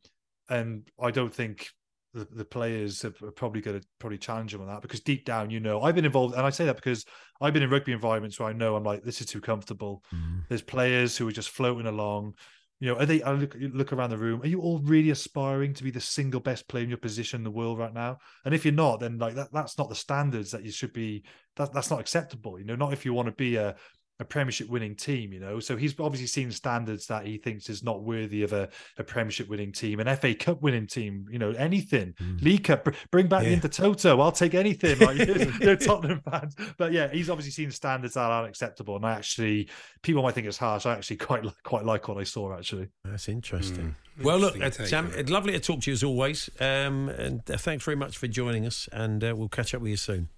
and 0.48 0.88
I 1.00 1.11
don't 1.11 1.35
think 1.35 1.68
the, 2.14 2.26
the 2.30 2.44
players 2.44 3.04
are 3.04 3.11
probably 3.11 3.61
going 3.61 3.80
to 3.80 3.87
probably 3.98 4.18
challenge 4.18 4.54
him 4.54 4.61
on 4.61 4.68
that 4.68 4.83
because 4.83 5.00
deep 5.00 5.24
down, 5.24 5.50
you 5.50 5.61
know, 5.61 5.83
I've 5.83 5.94
been 5.94 6.04
involved, 6.04 6.35
and 6.35 6.46
I 6.46 6.50
say 6.50 6.64
that 6.66 6.76
because 6.76 7.04
I've 7.40 7.52
been 7.52 7.62
in 7.62 7.70
rugby 7.70 7.92
environments 7.92 8.38
where 8.38 8.48
I 8.48 8.52
know 8.52 8.76
I'm 8.76 8.85
like, 8.85 9.02
this 9.02 9.20
is 9.20 9.26
too 9.26 9.40
comfortable. 9.40 10.02
Mm-hmm. 10.14 10.40
There's 10.48 10.62
players 10.62 11.16
who 11.16 11.28
are 11.28 11.33
just 11.33 11.50
floating 11.50 11.87
along. 11.87 12.35
You 12.80 12.88
know, 12.88 13.00
are 13.00 13.07
they? 13.07 13.22
I 13.22 13.33
look, 13.33 13.57
look 13.59 13.92
around 13.92 14.11
the 14.11 14.18
room. 14.18 14.42
Are 14.42 14.46
you 14.46 14.61
all 14.61 14.78
really 14.80 15.11
aspiring 15.11 15.74
to 15.74 15.85
be 15.85 15.90
the 15.90 16.00
single 16.00 16.40
best 16.40 16.68
player 16.68 16.85
in 16.85 16.88
your 16.88 16.98
position 16.98 17.40
in 17.40 17.44
the 17.44 17.50
world 17.50 17.78
right 17.78 17.94
now? 17.94 18.18
And 18.44 18.54
if 18.54 18.64
you're 18.64 18.74
not, 18.74 19.00
then 19.00 19.18
like 19.18 19.35
that, 19.35 19.52
that's 19.52 19.78
not 19.78 19.88
the 19.88 19.94
standards 19.94 20.50
that 20.50 20.64
you 20.64 20.70
should 20.70 20.92
be. 20.92 21.24
That, 21.57 21.72
that's 21.72 21.90
not 21.90 22.00
acceptable. 22.00 22.59
You 22.59 22.64
know, 22.64 22.76
not 22.76 22.92
if 22.92 23.04
you 23.04 23.14
want 23.14 23.26
to 23.26 23.33
be 23.33 23.57
a 23.57 23.76
a 24.20 24.24
premiership 24.24 24.68
winning 24.68 24.94
team, 24.94 25.33
you 25.33 25.40
know. 25.40 25.59
So 25.59 25.77
he's 25.77 25.98
obviously 25.98 26.29
seen 26.29 26.50
standards 26.53 27.07
that 27.09 27.27
he 27.27 27.37
thinks 27.37 27.68
is 27.68 27.83
not 27.83 28.03
worthy 28.03 28.42
of 28.42 28.53
a, 28.53 28.68
a 28.96 29.05
premiership 29.05 29.48
winning 29.48 29.72
team, 29.72 29.98
an 29.98 30.16
FA 30.16 30.35
Cup 30.35 30.62
winning 30.62 30.87
team, 30.87 31.27
you 31.31 31.38
know, 31.38 31.50
anything. 31.50 32.14
Mm. 32.20 32.42
League 32.42 32.64
Cup, 32.64 32.88
bring 33.11 33.27
back 33.27 33.44
yeah. 33.44 33.57
the 33.57 33.68
Toto. 33.68 34.20
I'll 34.20 34.33
take 34.33 34.55
anything. 34.55 34.98
Like 35.00 35.18
you 35.18 35.66
know, 35.66 35.77
Tottenham 35.77 36.22
fans. 36.31 36.55
But 36.79 36.92
yeah, 36.92 37.09
he's 37.09 37.29
obviously 37.29 37.50
seen 37.50 37.70
standards 37.70 38.14
that 38.14 38.31
are 38.31 38.44
unacceptable. 38.44 38.96
And 38.96 39.05
I 39.05 39.12
actually 39.12 39.68
people 40.03 40.22
might 40.22 40.35
think 40.35 40.46
it's 40.46 40.59
harsh. 40.59 40.87
I 40.87 40.92
actually 40.92 41.16
quite 41.16 41.44
quite 41.64 41.85
like 41.85 42.07
what 42.07 42.18
I 42.18 42.24
saw 42.24 42.57
actually. 42.57 42.88
That's 43.05 43.29
interesting. 43.29 43.96
Mm. 44.18 44.24
Well, 44.24 44.38
look, 44.38 44.61
uh, 44.61 44.70
Sam, 44.70 45.12
lovely 45.27 45.55
to 45.55 45.61
talk 45.61 45.81
to 45.81 45.90
you 45.90 45.94
as 45.94 46.05
always. 46.05 46.48
Um, 46.61 47.09
and 47.09 47.40
uh, 47.50 47.57
thanks 47.57 47.85
very 47.85 47.96
much 47.96 48.16
for 48.16 48.29
joining 48.29 48.64
us. 48.64 48.88
And 48.92 49.24
uh, 49.24 49.35
we'll 49.37 49.48
catch 49.48 49.74
up 49.74 49.83
with 49.83 49.90
you 49.90 49.96
soon. 49.96 50.29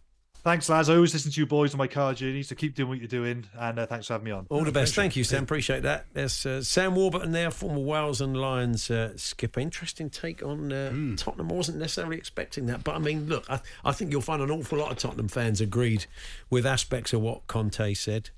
Thanks, 0.47 0.69
lads. 0.69 0.89
I 0.89 0.95
always 0.95 1.13
listen 1.13 1.33
to 1.33 1.41
you 1.41 1.45
boys 1.45 1.75
on 1.75 1.79
my 1.79 1.89
car 1.89 2.15
journey, 2.15 2.45
so 2.45 2.55
keep 2.55 2.77
doing 2.77 2.89
what 2.89 2.99
you're 2.99 3.09
doing. 3.09 3.47
And 3.59 3.81
uh, 3.81 3.87
thanks 3.87 4.07
for 4.07 4.13
having 4.13 4.27
me 4.27 4.31
on. 4.31 4.47
All 4.49 4.63
the 4.63 4.71
best. 4.71 4.95
Thank 4.95 5.17
you, 5.17 5.25
Sam. 5.25 5.43
Appreciate 5.43 5.83
that. 5.83 6.07
There's 6.13 6.47
uh, 6.47 6.63
Sam 6.63 6.95
Warburton 6.95 7.33
there, 7.33 7.51
former 7.51 7.81
Wales 7.81 8.21
and 8.21 8.37
Lions 8.37 8.89
uh, 8.89 9.15
skipper. 9.17 9.59
Interesting 9.59 10.09
take 10.09 10.45
on 10.45 10.71
mm. 10.71 11.17
Tottenham. 11.17 11.51
I 11.51 11.55
wasn't 11.55 11.79
necessarily 11.79 12.17
expecting 12.17 12.67
that. 12.67 12.85
But 12.85 12.95
I 12.95 13.01
mean, 13.01 13.27
look, 13.27 13.45
I, 13.51 13.59
I, 13.85 13.91
think 13.91 14.13
you'll 14.13 14.21
find 14.21 14.41
an 14.41 14.53
awful 14.53 14.79
lot 14.79 14.93
of 14.93 14.99
Tottenham 14.99 15.27
fans 15.27 15.61
agreed 15.61 16.07
with 16.49 16.65
aspects 16.65 17.13
of 17.13 17.23
what 17.23 17.49
Conte 17.49 17.95
said. 17.95 18.31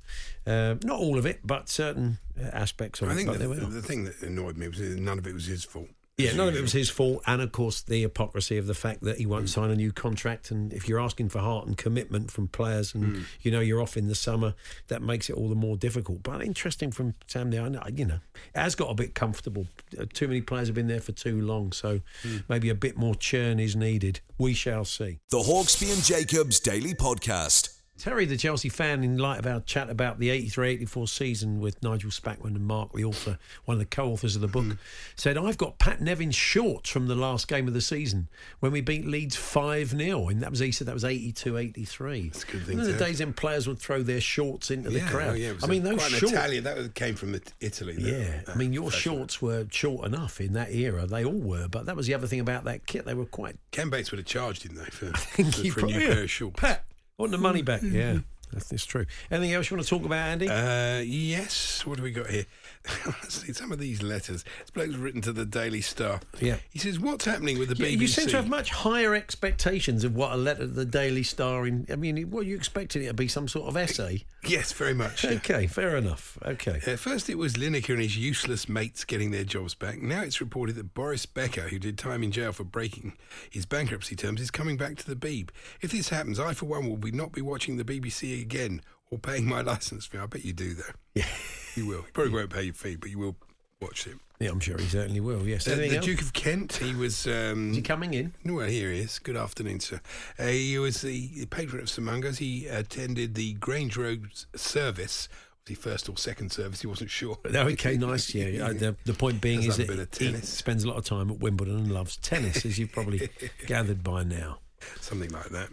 Uh, 0.46 0.76
not 0.84 0.98
all 0.98 1.18
of 1.18 1.26
it, 1.26 1.40
but 1.44 1.68
certain 1.68 2.16
aspects 2.40 3.02
of 3.02 3.08
I 3.08 3.10
it. 3.10 3.28
I 3.28 3.34
think 3.34 3.38
the, 3.38 3.48
the 3.66 3.82
thing 3.82 4.04
that 4.04 4.22
annoyed 4.22 4.56
me 4.56 4.66
was 4.66 4.80
none 4.80 5.18
of 5.18 5.26
it 5.26 5.34
was 5.34 5.44
his 5.44 5.62
fault. 5.62 5.90
Yeah, 6.18 6.34
none 6.34 6.48
of 6.48 6.56
it 6.56 6.60
was 6.60 6.72
his 6.72 6.90
fault, 6.90 7.22
and 7.28 7.40
of 7.40 7.52
course 7.52 7.80
the 7.82 8.02
hypocrisy 8.02 8.58
of 8.58 8.66
the 8.66 8.74
fact 8.74 9.02
that 9.02 9.18
he 9.18 9.26
won't 9.26 9.44
mm. 9.44 9.50
sign 9.50 9.70
a 9.70 9.76
new 9.76 9.92
contract. 9.92 10.50
And 10.50 10.72
if 10.72 10.88
you're 10.88 10.98
asking 10.98 11.28
for 11.28 11.38
heart 11.38 11.68
and 11.68 11.78
commitment 11.78 12.32
from 12.32 12.48
players, 12.48 12.92
and 12.92 13.04
mm. 13.04 13.24
you 13.40 13.52
know 13.52 13.60
you're 13.60 13.80
off 13.80 13.96
in 13.96 14.08
the 14.08 14.16
summer, 14.16 14.54
that 14.88 15.00
makes 15.00 15.30
it 15.30 15.36
all 15.36 15.48
the 15.48 15.54
more 15.54 15.76
difficult. 15.76 16.24
But 16.24 16.42
interesting 16.42 16.90
from 16.90 17.14
Sam 17.28 17.52
there, 17.52 17.62
I 17.62 17.68
know 17.68 17.82
you 17.94 18.04
know 18.04 18.18
it 18.52 18.58
has 18.58 18.74
got 18.74 18.90
a 18.90 18.94
bit 18.94 19.14
comfortable. 19.14 19.68
Uh, 19.96 20.06
too 20.12 20.26
many 20.26 20.40
players 20.40 20.66
have 20.66 20.74
been 20.74 20.88
there 20.88 21.00
for 21.00 21.12
too 21.12 21.40
long, 21.40 21.70
so 21.70 22.00
mm. 22.24 22.42
maybe 22.48 22.68
a 22.68 22.74
bit 22.74 22.96
more 22.96 23.14
churn 23.14 23.60
is 23.60 23.76
needed. 23.76 24.20
We 24.38 24.54
shall 24.54 24.84
see. 24.84 25.20
The 25.30 25.38
Hawksbee 25.38 25.92
and 25.92 26.02
Jacobs 26.02 26.58
Daily 26.58 26.94
Podcast. 26.94 27.77
Terry, 27.98 28.24
the 28.24 28.36
Chelsea 28.36 28.68
fan, 28.68 29.02
in 29.02 29.18
light 29.18 29.40
of 29.40 29.46
our 29.46 29.60
chat 29.60 29.90
about 29.90 30.18
the 30.18 30.30
83 30.30 30.70
84 30.70 31.08
season 31.08 31.60
with 31.60 31.82
Nigel 31.82 32.10
Spackman 32.10 32.54
and 32.54 32.64
Mark, 32.64 32.92
the 32.92 33.04
author, 33.04 33.38
one 33.64 33.74
of 33.74 33.78
the 33.80 33.86
co 33.86 34.10
authors 34.12 34.36
of 34.36 34.40
the 34.40 34.48
book, 34.48 34.64
mm. 34.64 34.78
said, 35.16 35.36
I've 35.36 35.58
got 35.58 35.78
Pat 35.78 36.00
Nevin's 36.00 36.36
shorts 36.36 36.90
from 36.90 37.08
the 37.08 37.16
last 37.16 37.48
game 37.48 37.66
of 37.66 37.74
the 37.74 37.80
season 37.80 38.28
when 38.60 38.70
we 38.70 38.80
beat 38.80 39.04
Leeds 39.04 39.34
5 39.36 39.90
0. 39.90 40.28
And 40.28 40.40
that 40.42 40.50
was, 40.50 40.60
he 40.60 40.70
said, 40.70 40.86
that 40.86 40.94
was 40.94 41.04
82 41.04 41.56
83. 41.56 42.28
That's 42.28 42.44
a 42.44 42.46
good 42.46 42.66
thing. 42.66 42.76
the 42.78 42.92
days 42.92 43.20
when 43.20 43.32
players 43.32 43.66
would 43.66 43.78
throw 43.78 44.02
their 44.02 44.20
shorts 44.20 44.70
into 44.70 44.90
yeah, 44.90 45.04
the 45.04 45.10
crowd. 45.10 45.30
Oh, 45.30 45.34
yeah, 45.34 45.54
I 45.62 45.66
mean, 45.66 45.82
those 45.82 46.00
shorts. 46.02 46.32
Italian, 46.32 46.64
that 46.64 46.94
came 46.94 47.16
from 47.16 47.38
Italy. 47.60 47.96
Yeah. 47.98 48.42
I 48.46 48.54
mean, 48.54 48.72
your 48.72 48.90
shorts 48.90 49.42
were 49.42 49.66
short 49.70 50.06
enough 50.06 50.40
in 50.40 50.52
that 50.52 50.72
era. 50.72 51.06
They 51.06 51.24
all 51.24 51.32
were. 51.32 51.68
But 51.68 51.86
that 51.86 51.96
was 51.96 52.06
the 52.06 52.14
other 52.14 52.26
thing 52.26 52.40
about 52.40 52.64
that 52.64 52.86
kit. 52.86 53.04
They 53.04 53.14
were 53.14 53.26
quite. 53.26 53.56
Ken 53.72 53.90
Bates 53.90 54.10
would 54.10 54.18
have 54.18 54.26
charged, 54.26 54.62
didn't 54.62 54.78
they, 54.78 54.84
for, 54.84 55.06
for, 55.16 55.70
for 55.70 55.80
a 55.80 55.82
new 55.84 55.98
pair 55.98 56.22
of 56.22 56.30
shorts? 56.30 56.60
Pat, 56.60 56.84
want 57.18 57.32
the 57.32 57.38
money 57.38 57.62
back. 57.62 57.82
Yeah. 57.82 58.18
That's 58.52 58.86
true. 58.86 59.06
Anything 59.30 59.54
else 59.54 59.70
you 59.70 59.76
want 59.76 59.86
to 59.86 59.90
talk 59.90 60.04
about, 60.04 60.18
Andy? 60.18 60.48
Uh, 60.48 61.00
yes. 61.00 61.84
What 61.86 61.96
do 61.96 62.02
we 62.02 62.10
got 62.10 62.28
here? 62.28 62.46
Let's 63.06 63.42
see 63.42 63.52
some 63.52 63.72
of 63.72 63.78
these 63.78 64.02
letters. 64.02 64.44
This 64.60 64.70
bloke's 64.72 64.94
written 64.94 65.20
to 65.22 65.32
the 65.32 65.44
Daily 65.44 65.80
Star. 65.80 66.20
Yeah. 66.40 66.56
He 66.70 66.78
says, 66.78 66.98
"What's 66.98 67.24
happening 67.24 67.58
with 67.58 67.68
the 67.68 67.76
yeah, 67.76 67.96
BBC?" 67.96 68.00
You 68.00 68.06
seem 68.08 68.28
to 68.28 68.36
have 68.36 68.48
much 68.48 68.70
higher 68.70 69.14
expectations 69.14 70.04
of 70.04 70.14
what 70.14 70.32
a 70.32 70.36
letter 70.36 70.60
to 70.60 70.66
the 70.66 70.84
Daily 70.84 71.22
Star. 71.22 71.66
In, 71.66 71.86
I 71.90 71.96
mean, 71.96 72.30
what 72.30 72.46
you 72.46 72.56
expecting 72.56 73.02
it 73.02 73.08
to 73.08 73.14
be? 73.14 73.28
Some 73.28 73.48
sort 73.48 73.68
of 73.68 73.76
essay? 73.76 74.24
Yes, 74.46 74.72
very 74.72 74.94
much. 74.94 75.24
okay, 75.24 75.66
fair 75.66 75.96
enough. 75.96 76.38
Okay. 76.42 76.80
Uh, 76.86 76.96
first, 76.96 77.28
it 77.28 77.36
was 77.36 77.54
Lineker 77.54 77.90
and 77.90 78.00
his 78.00 78.16
useless 78.16 78.68
mates 78.68 79.04
getting 79.04 79.32
their 79.32 79.44
jobs 79.44 79.74
back. 79.74 80.00
Now 80.00 80.22
it's 80.22 80.40
reported 80.40 80.76
that 80.76 80.94
Boris 80.94 81.26
Becker, 81.26 81.62
who 81.62 81.78
did 81.78 81.98
time 81.98 82.22
in 82.22 82.30
jail 82.30 82.52
for 82.52 82.64
breaking 82.64 83.14
his 83.50 83.66
bankruptcy 83.66 84.14
terms, 84.14 84.40
is 84.40 84.52
coming 84.52 84.76
back 84.76 84.96
to 84.98 85.06
the 85.06 85.16
Beeb. 85.16 85.50
If 85.80 85.90
this 85.90 86.10
happens, 86.10 86.38
I 86.38 86.54
for 86.54 86.66
one 86.66 86.88
will 86.88 86.96
be 86.96 87.10
not 87.10 87.32
be 87.32 87.42
watching 87.42 87.76
the 87.76 87.84
BBC 87.84 88.37
again 88.40 88.82
or 89.10 89.18
paying 89.18 89.46
my 89.46 89.60
license 89.62 90.06
fee. 90.06 90.18
I 90.18 90.26
bet 90.26 90.44
you 90.44 90.52
do, 90.52 90.74
though. 90.74 90.82
Yeah. 91.14 91.26
You 91.74 91.86
will. 91.86 91.98
You 91.98 92.12
probably 92.12 92.32
won't 92.32 92.50
pay 92.50 92.62
your 92.62 92.74
fee, 92.74 92.96
but 92.96 93.10
you 93.10 93.18
will 93.18 93.36
watch 93.80 94.06
it. 94.06 94.16
Yeah, 94.40 94.50
I'm 94.50 94.60
sure 94.60 94.78
he 94.78 94.86
certainly 94.86 95.18
will. 95.20 95.46
Yes. 95.46 95.64
The, 95.64 95.74
the 95.74 95.96
else? 95.96 96.04
Duke 96.04 96.20
of 96.20 96.32
Kent, 96.32 96.76
he 96.76 96.94
was. 96.94 97.26
Um, 97.26 97.70
Is 97.70 97.76
he 97.76 97.82
coming 97.82 98.14
in? 98.14 98.34
Well, 98.44 98.68
here 98.68 98.92
he 98.92 99.00
is. 99.00 99.18
Good 99.18 99.36
afternoon, 99.36 99.80
sir. 99.80 100.00
Uh, 100.38 100.46
he 100.46 100.78
was 100.78 101.02
the 101.02 101.44
patron 101.46 101.82
of 101.82 101.90
St 101.90 102.04
Mungo's. 102.04 102.38
He 102.38 102.66
attended 102.66 103.34
the 103.34 103.54
Grange 103.54 103.96
Road 103.96 104.28
service. 104.54 105.28
Was 105.64 105.68
he 105.70 105.74
first 105.74 106.08
or 106.08 106.16
second 106.16 106.52
service? 106.52 106.80
He 106.82 106.86
wasn't 106.86 107.10
sure. 107.10 107.38
No, 107.50 107.66
okay, 107.68 107.96
nice. 107.96 108.32
Yeah. 108.32 108.46
Uh, 108.68 108.72
the, 108.72 108.96
the 109.04 109.14
point 109.14 109.40
being 109.40 109.62
is 109.62 109.76
that 109.76 109.84
a 109.84 109.96
bit 109.96 109.98
of 109.98 110.18
he 110.18 110.34
spends 110.42 110.84
a 110.84 110.88
lot 110.88 110.96
of 110.96 111.04
time 111.04 111.30
at 111.30 111.38
Wimbledon 111.40 111.76
and 111.76 111.92
loves 111.92 112.16
tennis, 112.16 112.64
as 112.64 112.78
you've 112.78 112.92
probably 112.92 113.28
gathered 113.66 114.04
by 114.04 114.22
now. 114.22 114.58
Something 115.00 115.30
like 115.30 115.48
that. 115.50 115.68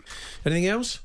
Anything 0.45 0.67
else? 0.67 0.99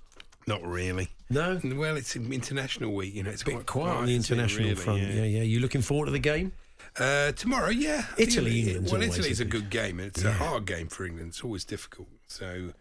Not 0.46 0.62
really. 0.64 1.08
No. 1.28 1.60
Well, 1.62 1.96
it's 1.96 2.16
international 2.16 2.92
week. 2.94 3.14
You 3.14 3.22
know, 3.22 3.30
it's 3.30 3.42
A 3.42 3.46
bit 3.46 3.66
quiet 3.66 3.96
on 3.96 4.06
the 4.06 4.16
international 4.16 4.64
really? 4.70 4.74
front. 4.76 5.00
Yeah. 5.02 5.22
yeah, 5.24 5.42
You 5.42 5.60
looking 5.60 5.82
forward 5.82 6.06
to 6.06 6.12
the 6.12 6.18
game? 6.18 6.52
Uh, 6.98 7.30
tomorrow, 7.32 7.68
yeah. 7.68 8.06
I 8.18 8.22
Italy, 8.22 8.60
it- 8.62 8.66
England's 8.68 8.92
Well, 8.92 9.02
Italy's 9.02 9.38
a 9.40 9.44
good- 9.44 9.62
good 9.64 9.70
game. 9.70 10.00
It's 10.00 10.22
Yeah. 10.22 10.30
a 10.30 10.32
hard 10.32 10.64
game 10.66 10.88
for 10.88 11.04
England. 11.06 11.28
It's 11.30 11.42
always 11.44 11.64
difficult. 11.64 12.08
So, 12.26 12.72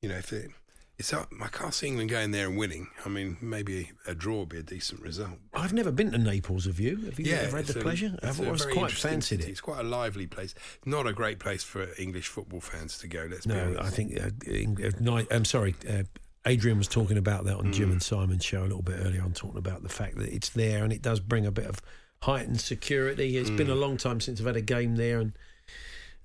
you 0.00 0.08
know, 0.08 0.16
if 0.16 0.32
it, 0.32 0.50
it's 0.96 1.12
up, 1.12 1.30
I 1.42 1.48
can't 1.48 1.74
see 1.74 1.88
England 1.88 2.08
going 2.08 2.30
there 2.30 2.46
and 2.46 2.56
winning. 2.56 2.88
I 3.04 3.08
mean, 3.10 3.36
maybe 3.42 3.90
a 4.06 4.14
draw 4.14 4.40
would 4.40 4.48
be 4.48 4.58
a 4.58 4.62
decent 4.62 5.02
result. 5.02 5.38
I've 5.52 5.74
never 5.74 5.92
been 5.92 6.12
to 6.12 6.18
Naples. 6.18 6.64
Have 6.64 6.80
you? 6.80 6.96
Have 7.06 7.20
you 7.20 7.32
ever 7.34 7.58
had 7.58 7.66
the 7.66 7.78
a- 7.78 7.82
pleasure? 7.82 8.18
I've 8.22 8.40
always 8.40 8.64
quite 8.64 8.92
fancied 8.92 9.40
city. 9.40 9.48
it. 9.50 9.50
It's 9.50 9.60
quite 9.60 9.80
a 9.80 9.88
lively 9.88 10.26
place. 10.26 10.54
Not 10.86 11.06
a 11.06 11.12
great 11.12 11.38
place 11.40 11.62
for 11.62 11.88
English 11.98 12.28
football 12.28 12.60
fans 12.60 12.96
to 12.98 13.06
go. 13.08 13.28
Let's 13.30 13.44
be 13.44 13.52
No, 13.52 13.64
honest. 13.76 13.80
I 13.82 13.90
think. 13.90 14.18
Uh, 14.18 14.30
Eng- 14.46 14.82
uh, 14.82 14.90
Ni- 14.98 15.26
I'm 15.30 15.44
sorry. 15.44 15.74
Uh, 15.86 16.04
Adrian 16.48 16.78
was 16.78 16.88
talking 16.88 17.16
about 17.18 17.44
that 17.44 17.56
on 17.56 17.66
Mm. 17.66 17.72
Jim 17.74 17.90
and 17.92 18.02
Simon's 18.02 18.44
show 18.44 18.60
a 18.62 18.68
little 18.68 18.82
bit 18.82 18.98
earlier 19.04 19.22
on, 19.22 19.32
talking 19.32 19.58
about 19.58 19.82
the 19.82 19.88
fact 19.88 20.16
that 20.18 20.32
it's 20.34 20.48
there 20.48 20.82
and 20.84 20.92
it 20.92 21.02
does 21.02 21.20
bring 21.20 21.46
a 21.46 21.50
bit 21.52 21.66
of 21.66 21.80
heightened 22.22 22.60
security. 22.60 23.36
It's 23.36 23.50
been 23.50 23.70
a 23.70 23.74
Mm. 23.76 23.80
long 23.80 23.96
time 23.96 24.20
since 24.20 24.40
I've 24.40 24.46
had 24.46 24.56
a 24.56 24.60
game 24.60 24.96
there, 24.96 25.20
and 25.20 25.32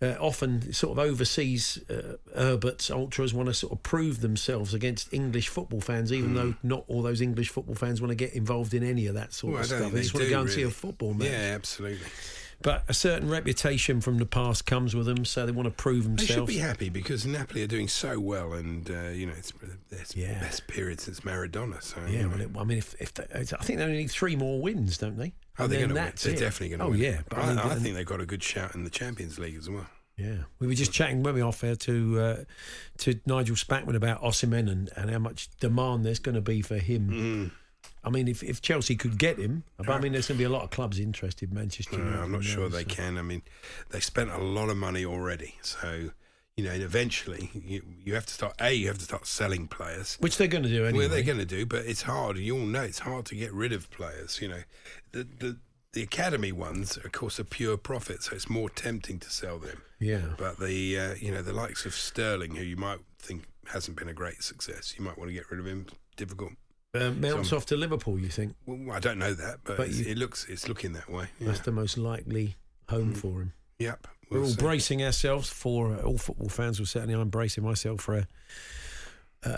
uh, 0.02 0.16
often 0.20 0.74
sort 0.74 0.92
of 0.98 1.00
overseas 1.00 1.80
uh, 1.90 2.18
Herbert's 2.36 2.90
ultras 2.92 3.34
want 3.34 3.48
to 3.48 3.54
sort 3.54 3.72
of 3.72 3.84
prove 3.84 4.20
themselves 4.20 4.74
against 4.74 5.14
English 5.14 5.48
football 5.48 5.80
fans, 5.80 6.12
even 6.12 6.34
though 6.34 6.56
not 6.62 6.84
all 6.88 7.02
those 7.02 7.22
English 7.22 7.50
football 7.50 7.76
fans 7.76 8.02
want 8.02 8.10
to 8.10 8.16
get 8.16 8.34
involved 8.34 8.74
in 8.74 8.84
any 8.84 9.06
of 9.08 9.14
that 9.16 9.34
sort 9.34 9.52
Mm. 9.52 9.54
Well, 9.54 9.62
of 9.62 9.68
stuff. 9.68 9.80
think 9.82 9.94
They 9.94 10.02
just 10.02 10.14
want 10.14 10.24
to 10.26 10.30
go 10.30 10.42
and 10.42 10.50
see 10.50 10.62
a 10.64 10.70
football 10.72 11.14
match. 11.14 11.28
Yeah, 11.30 11.54
absolutely. 11.56 12.08
But 12.64 12.84
a 12.88 12.94
certain 12.94 13.30
reputation 13.30 14.02
from 14.02 14.18
the 14.18 14.26
past 14.26 14.66
comes 14.66 14.96
with 14.96 15.06
them, 15.06 15.26
so 15.26 15.46
they 15.46 15.52
want 15.52 15.68
to 15.68 15.72
prove 15.72 16.06
themselves. 16.06 16.28
They 16.30 16.34
should 16.34 16.48
be 16.48 16.58
happy 16.58 16.90
because 16.90 17.26
Napoli 17.26 17.64
are 17.64 17.68
doing 17.68 17.88
so 17.88 18.20
well, 18.20 18.54
and 18.54 18.90
uh, 18.90 19.10
you 19.10 19.28
know 19.28 19.34
it's 19.38 19.52
their 19.90 20.06
Yeah. 20.16 20.40
best 20.40 20.66
period 20.68 21.00
since 21.00 21.20
Maradona. 21.22 21.84
So 21.84 21.98
Yeah, 22.08 22.22
you 22.22 22.30
well, 22.30 22.42
it, 22.42 22.50
I 22.58 22.64
mean, 22.64 22.78
if, 22.80 22.96
if 23.00 23.14
they, 23.14 23.26
I 23.34 23.44
think 23.44 23.78
they 23.80 23.84
only 23.86 23.98
need 23.98 24.12
three 24.12 24.36
more 24.36 24.62
wins, 24.62 24.98
don't 24.98 25.18
they? 25.18 25.34
Oh, 25.60 25.66
And 25.66 25.72
they're 25.74 25.80
going 25.80 25.90
to 25.90 25.96
win. 25.96 26.14
They're 26.22 26.34
it. 26.34 26.40
definitely 26.40 26.70
going 26.70 26.80
to 26.80 26.86
oh, 26.86 26.90
win. 26.90 27.00
yeah, 27.00 27.22
but 27.30 27.38
I, 27.38 27.42
I, 27.42 27.48
mean, 27.50 27.60
I 27.60 27.76
think 27.76 27.96
they've 27.96 28.06
got 28.06 28.22
a 28.22 28.26
good 28.26 28.42
shout 28.42 28.74
in 28.74 28.84
the 28.86 28.90
Champions 28.90 29.38
League 29.38 29.56
as 29.58 29.70
well. 29.70 29.86
yeah, 30.18 30.38
we 30.60 30.68
were 30.68 30.74
just 30.74 30.92
chatting 30.94 31.22
when 31.24 31.34
we 31.36 31.42
off 31.42 31.64
air 31.64 31.76
to 31.76 32.20
uh, 32.20 32.44
to 33.00 33.20
Nigel 33.26 33.56
Spackman 33.56 33.96
about 33.96 34.22
Osimhen 34.24 34.70
and, 34.72 34.90
and 34.96 35.10
how 35.12 35.20
much 35.20 35.50
demand 35.60 36.06
there's 36.06 36.20
going 36.20 36.36
to 36.36 36.42
be 36.42 36.62
for 36.62 36.78
him. 36.78 37.10
Mm. 37.10 37.52
I 38.04 38.10
mean, 38.10 38.28
if, 38.28 38.44
if 38.44 38.62
Chelsea 38.62 38.96
could 38.96 39.18
get 39.18 39.38
him, 39.38 39.64
but 39.78 39.90
I 39.90 40.00
mean, 40.00 40.12
there's 40.12 40.28
going 40.28 40.38
to 40.38 40.42
be 40.42 40.46
a 40.46 40.50
lot 40.50 40.64
of 40.64 40.72
clubs 40.72 41.00
interested. 41.00 41.54
Manchester 41.54 42.02
I'm 42.02 42.32
not 42.32 42.44
sure 42.44 42.68
they 42.68 42.84
so- 42.84 42.90
can. 42.90 43.18
I 43.18 43.22
mean, 43.22 43.42
they 43.92 44.00
spent 44.00 44.30
a 44.30 44.40
lot 44.40 44.70
of 44.70 44.78
money 44.78 45.06
already, 45.06 45.56
so 45.62 46.10
you 46.58 46.64
know, 46.64 46.72
and 46.72 46.84
eventually 46.84 47.50
you, 47.54 47.82
you 48.04 48.14
have 48.14 48.26
to 48.26 48.34
start. 48.34 48.56
A, 48.60 48.74
you 48.74 48.88
have 48.88 48.98
to 49.00 49.06
start 49.06 49.26
selling 49.26 49.68
players. 49.68 50.18
Which 50.20 50.38
they're 50.38 50.48
going 50.48 50.64
to 50.64 50.70
do 50.70 50.86
anyway. 50.86 51.06
Well, 51.06 51.10
they're 51.10 51.24
going 51.24 51.40
to 51.40 51.46
do, 51.46 51.66
but 51.66 51.86
it's 51.86 52.04
hard. 52.04 52.38
You 52.38 52.60
all 52.60 52.66
know 52.66 52.84
it's 52.84 53.00
hard 53.00 53.26
to 53.28 53.36
get 53.36 53.54
rid 53.54 53.74
of 53.74 53.90
players. 53.90 54.40
You 54.42 54.50
know, 54.50 54.64
the 55.12 55.24
the 55.24 55.58
the 55.94 56.04
academy 56.04 56.52
ones, 56.52 56.98
of 56.98 57.12
course, 57.12 57.40
are 57.40 57.44
pure 57.44 57.78
profit, 57.78 58.24
so 58.24 58.36
it's 58.36 58.50
more 58.50 58.70
tempting 58.70 59.20
to 59.20 59.30
sell 59.30 59.60
them. 59.60 59.82
Yeah. 60.00 60.34
But 60.38 60.60
the 60.60 61.00
uh, 61.00 61.16
you 61.20 61.32
know 61.32 61.42
the 61.42 61.54
likes 61.54 61.86
of 61.86 61.96
Sterling, 61.96 62.56
who 62.56 62.64
you 62.64 62.78
might 62.78 63.00
think 63.18 63.46
hasn't 63.68 63.98
been 63.98 64.10
a 64.10 64.14
great 64.14 64.44
success, 64.44 64.94
you 64.98 65.06
might 65.06 65.18
want 65.18 65.30
to 65.30 65.34
get 65.34 65.50
rid 65.50 65.60
of 65.60 65.66
him. 65.66 65.88
Difficult. 66.18 66.52
Uh, 66.96 67.10
Mounts 67.12 67.50
Some- 67.50 67.58
off 67.58 67.66
to 67.68 67.76
Liverpool, 67.78 68.20
you 68.20 68.28
think? 68.30 68.54
Well, 68.68 68.96
I 68.96 69.00
don't 69.00 69.18
know 69.18 69.34
that, 69.34 69.62
but, 69.64 69.78
But 69.78 69.90
you- 69.92 70.06
it 70.12 70.18
looks 70.18 70.46
it's 70.48 70.68
looking 70.68 70.94
that 70.94 71.10
way. 71.10 71.28
Yeah. 71.40 71.48
That's 71.48 71.62
the 71.62 71.72
most 71.72 71.98
likely 71.98 72.56
home 72.90 73.14
Mm. 73.14 73.18
for 73.18 73.42
him. 73.42 73.54
Yep. 73.80 74.08
We're 74.30 74.38
we'll 74.40 74.48
all 74.50 74.54
see. 74.54 74.62
bracing 74.62 75.04
ourselves 75.04 75.50
for 75.50 75.96
uh, 75.96 76.02
all 76.04 76.20
football 76.20 76.50
fans. 76.50 76.78
Will 76.80 76.86
certainly 76.86 77.16
I'm 77.16 77.30
bracing 77.30 77.64
myself 77.64 78.02
for 78.02 78.18
a, 78.18 78.28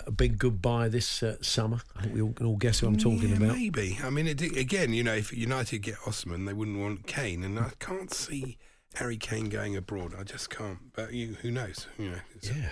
a 0.06 0.10
big 0.10 0.38
goodbye 0.38 0.88
this 0.88 1.22
uh, 1.22 1.36
summer. 1.42 1.80
I 1.94 2.02
think 2.04 2.14
we 2.14 2.22
all 2.22 2.32
can 2.32 2.46
all 2.46 2.56
guess 2.56 2.80
who 2.80 2.86
I'm 2.86 2.96
talking 2.96 3.28
Yeah, 3.28 3.36
about. 3.36 3.56
Maybe. 3.56 3.98
I 4.02 4.08
mean, 4.08 4.26
it, 4.28 4.40
again, 4.40 4.94
you 4.94 5.04
know, 5.04 5.14
if 5.14 5.30
United 5.32 5.80
get 5.80 5.96
Osimhen, 6.06 6.46
they 6.46 6.54
wouldn't 6.54 6.78
want 6.78 7.06
Kane, 7.06 7.44
and 7.44 7.58
I 7.58 7.72
can't 7.78 8.12
see 8.12 8.56
Harry 8.94 9.18
Kane 9.18 9.50
going 9.50 9.76
abroad. 9.76 10.14
I 10.18 10.24
just 10.24 10.48
can't. 10.48 10.78
But 10.94 11.12
you, 11.12 11.34
who 11.42 11.50
knows? 11.50 11.86
You 11.98 12.10
know. 12.12 12.20
Yeah. 12.42 12.70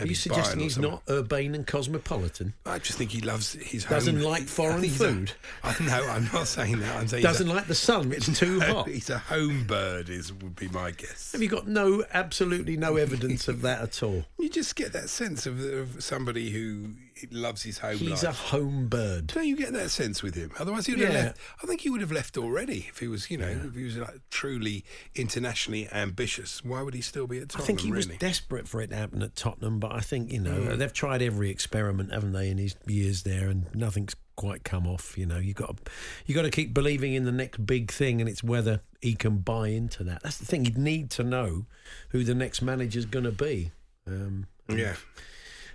Are 0.00 0.06
you 0.06 0.14
suggesting 0.14 0.60
he's 0.60 0.74
something. 0.74 0.92
not 0.92 1.02
urbane 1.08 1.54
and 1.54 1.66
cosmopolitan? 1.66 2.54
I 2.64 2.78
just 2.78 2.98
think 2.98 3.10
he 3.10 3.20
loves 3.20 3.54
his 3.54 3.84
home. 3.84 3.96
Doesn't 3.96 4.16
home. 4.16 4.24
like 4.24 4.42
foreign 4.44 4.80
think 4.80 4.92
he's 4.92 5.00
a- 5.00 5.08
food? 5.12 5.32
I 5.64 5.74
know. 5.84 6.06
I'm 6.08 6.28
not 6.32 6.46
saying 6.46 6.78
that. 6.80 6.96
I'm 6.96 7.08
saying 7.08 7.22
Doesn't 7.24 7.46
he's 7.46 7.54
like 7.56 7.66
the 7.66 7.74
sun? 7.74 8.12
It's 8.12 8.38
too 8.38 8.60
a, 8.62 8.72
hot. 8.72 8.88
He's 8.88 9.10
a 9.10 9.18
home 9.18 9.64
bird. 9.66 10.08
Is 10.08 10.32
would 10.32 10.54
be 10.56 10.68
my 10.68 10.92
guess. 10.92 11.32
Have 11.32 11.42
you 11.42 11.48
got 11.48 11.66
no, 11.66 12.04
absolutely 12.12 12.76
no 12.76 12.96
evidence 12.96 13.48
of 13.48 13.62
that 13.62 13.80
at 13.82 14.02
all? 14.02 14.24
You 14.38 14.48
just 14.48 14.76
get 14.76 14.92
that 14.92 15.10
sense 15.10 15.46
of, 15.46 15.60
of 15.60 16.02
somebody 16.02 16.50
who 16.50 16.90
loves 17.30 17.62
his 17.62 17.78
home 17.78 17.96
He's 17.98 18.22
life. 18.22 18.24
a 18.24 18.32
home 18.32 18.88
bird. 18.88 19.26
Don't 19.28 19.46
you 19.46 19.56
get 19.56 19.72
that 19.72 19.90
sense 19.90 20.22
with 20.22 20.34
him? 20.34 20.50
Otherwise, 20.58 20.86
he 20.86 20.92
would 20.92 21.00
have 21.00 21.12
left. 21.14 21.38
I 21.62 21.66
think 21.66 21.80
he 21.80 21.90
would 21.90 22.00
have 22.00 22.12
left 22.12 22.36
already 22.38 22.86
if 22.88 22.98
he 22.98 23.08
was, 23.08 23.30
you 23.30 23.38
know, 23.38 23.48
if 23.48 23.74
he 23.74 23.84
was 23.84 23.96
like 23.96 24.20
truly 24.30 24.84
internationally 25.14 25.88
ambitious. 25.92 26.64
Why 26.64 26.82
would 26.82 26.94
he 26.94 27.00
still 27.00 27.26
be 27.26 27.38
at 27.38 27.48
Tottenham? 27.50 27.64
I 27.64 27.66
think 27.66 27.80
he 27.80 27.90
was 27.92 28.06
desperate 28.06 28.68
for 28.68 28.80
it 28.80 28.88
to 28.88 28.96
happen 28.96 29.22
at 29.22 29.34
Tottenham, 29.36 29.78
but 29.78 29.92
I 29.92 30.00
think 30.00 30.32
you 30.32 30.40
know 30.40 30.60
Mm. 30.60 30.78
they've 30.78 30.92
tried 30.92 31.22
every 31.22 31.50
experiment, 31.50 32.12
haven't 32.12 32.32
they, 32.32 32.48
in 32.50 32.58
his 32.58 32.76
years 32.86 33.22
there, 33.24 33.48
and 33.48 33.66
nothing's 33.74 34.14
quite 34.36 34.62
come 34.64 34.86
off. 34.86 35.18
You 35.18 35.26
know, 35.26 35.38
you 35.38 35.52
got 35.54 35.78
you 36.26 36.34
got 36.34 36.42
to 36.42 36.50
keep 36.50 36.72
believing 36.72 37.14
in 37.14 37.24
the 37.24 37.32
next 37.32 37.64
big 37.66 37.90
thing, 37.90 38.20
and 38.20 38.28
it's 38.30 38.42
whether 38.44 38.80
he 39.00 39.14
can 39.14 39.38
buy 39.38 39.68
into 39.68 40.04
that. 40.04 40.22
That's 40.22 40.38
the 40.38 40.46
thing. 40.46 40.64
You'd 40.64 40.78
need 40.78 41.10
to 41.12 41.24
know 41.24 41.66
who 42.10 42.22
the 42.24 42.34
next 42.34 42.62
manager's 42.62 43.04
going 43.06 43.24
to 43.24 43.32
be. 43.32 43.72
Um, 44.06 44.46
and 44.68 44.78
Yeah. 44.78 44.94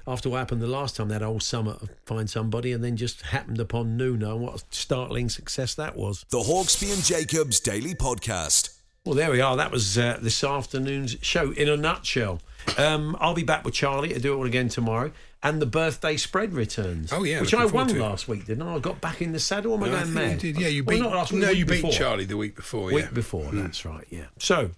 After 0.06 0.30
what 0.30 0.40
happened 0.40 0.62
the 0.62 0.68
last 0.68 0.98
time, 0.98 1.08
that 1.10 1.22
whole 1.22 1.40
summer, 1.40 1.78
find 2.06 2.30
somebody, 2.30 2.74
and 2.74 2.84
then 2.84 2.98
just 2.98 3.22
happened 3.22 3.60
upon 3.60 3.96
Nuno. 3.96 4.36
And 4.36 4.42
what 4.42 4.56
a 4.62 4.64
startling 4.70 5.30
success 5.30 5.76
that 5.76 5.96
was. 5.96 6.26
The 6.30 6.40
Hawksbee 6.40 6.94
and 6.94 7.04
Jacobs 7.04 7.60
Daily 7.62 7.94
Podcast. 7.96 8.78
Well, 9.06 9.16
there 9.16 9.32
we 9.32 9.40
are. 9.42 9.56
That 9.56 9.72
was 9.72 9.98
uh, 9.98 10.18
this 10.22 10.44
afternoon's 10.44 11.18
show 11.22 11.52
in 11.52 11.70
a 11.70 11.78
nutshell. 11.78 12.42
Um, 12.78 13.16
I'll 13.20 13.34
be 13.34 13.44
back 13.44 13.64
with 13.66 13.74
Charlie 13.74 14.10
to 14.10 14.20
do 14.20 14.34
it 14.34 14.38
all 14.38 14.46
again 14.46 14.68
tomorrow. 14.70 15.12
And 15.46 15.62
the 15.62 15.66
birthday 15.66 16.16
spread 16.16 16.54
returns. 16.54 17.12
Oh, 17.12 17.26
yeah, 17.26 17.42
which 17.42 17.54
I 17.54 17.66
won 17.66 17.88
to 17.90 18.02
last 18.02 18.30
week, 18.30 18.46
didn't 18.46 18.66
I? 18.66 18.76
I 18.76 18.80
got 18.80 19.02
back 19.02 19.22
in 19.22 19.34
the 19.34 19.40
saddle. 19.40 19.74
Am 19.74 19.84
I 19.84 19.88
No, 19.90 19.94
I 19.96 20.00
going 20.04 20.04
think 20.06 20.16
mad? 20.16 20.44
you 20.44 20.54
did. 20.54 20.62
Yeah, 20.62 20.68
you 20.70 20.84
Well, 20.86 20.96
beat. 20.98 21.04
not 21.04 21.12
last 21.12 21.32
week, 21.34 21.42
no, 21.42 21.48
week 21.50 21.58
you 21.58 21.66
beat 21.66 21.76
before. 21.82 21.92
Charlie 21.92 22.24
the 22.26 22.38
week 22.38 22.56
before. 22.56 22.86
Week 22.86 23.04
yeah. 23.04 23.10
Mm. 23.10 23.14
before, 23.14 23.44
that's 23.52 23.84
right, 23.86 24.08
yeah. 24.10 24.26
So, 24.40 24.72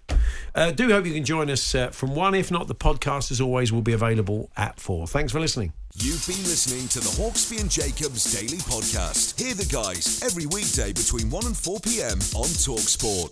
uh, 0.54 0.70
do 0.70 0.88
hope 0.90 1.06
you 1.06 1.14
can 1.14 1.24
join 1.24 1.50
us 1.50 1.74
uh, 1.74 1.90
from 1.90 2.14
one. 2.14 2.34
If 2.34 2.50
not, 2.50 2.68
the 2.68 2.74
podcast, 2.74 3.30
as 3.30 3.40
always, 3.40 3.72
will 3.72 3.82
be 3.82 3.92
available 3.92 4.50
at 4.56 4.78
four. 4.80 5.06
Thanks 5.06 5.32
for 5.32 5.40
listening. 5.40 5.72
You've 5.94 6.26
been 6.26 6.42
listening 6.44 6.88
to 6.88 7.00
the 7.00 7.08
Hawksbee 7.22 7.60
and 7.60 7.70
Jacobs 7.70 8.30
Daily 8.32 8.58
Podcast. 8.58 9.40
Hear 9.40 9.54
the 9.54 9.64
guys 9.64 10.22
every 10.22 10.46
weekday 10.46 10.92
between 10.92 11.30
1 11.30 11.46
and 11.46 11.56
4 11.56 11.80
p.m. 11.80 12.18
on 12.34 12.48
Talksport. 12.48 13.30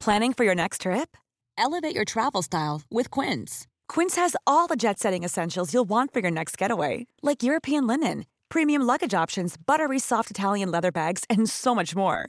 Planning 0.00 0.32
for 0.34 0.44
your 0.44 0.54
next 0.54 0.82
trip? 0.82 1.16
Elevate 1.56 1.94
your 1.94 2.04
travel 2.04 2.42
style 2.42 2.82
with 2.90 3.10
Quince. 3.10 3.66
Quince 3.88 4.16
has 4.16 4.36
all 4.46 4.66
the 4.66 4.76
jet 4.76 4.98
setting 4.98 5.24
essentials 5.24 5.72
you'll 5.72 5.88
want 5.88 6.12
for 6.12 6.20
your 6.20 6.30
next 6.30 6.58
getaway, 6.58 7.06
like 7.22 7.42
European 7.42 7.86
linen, 7.86 8.26
premium 8.48 8.82
luggage 8.82 9.14
options, 9.14 9.56
buttery 9.56 9.98
soft 9.98 10.30
Italian 10.30 10.70
leather 10.70 10.92
bags, 10.92 11.24
and 11.30 11.48
so 11.48 11.74
much 11.74 11.94
more. 11.96 12.28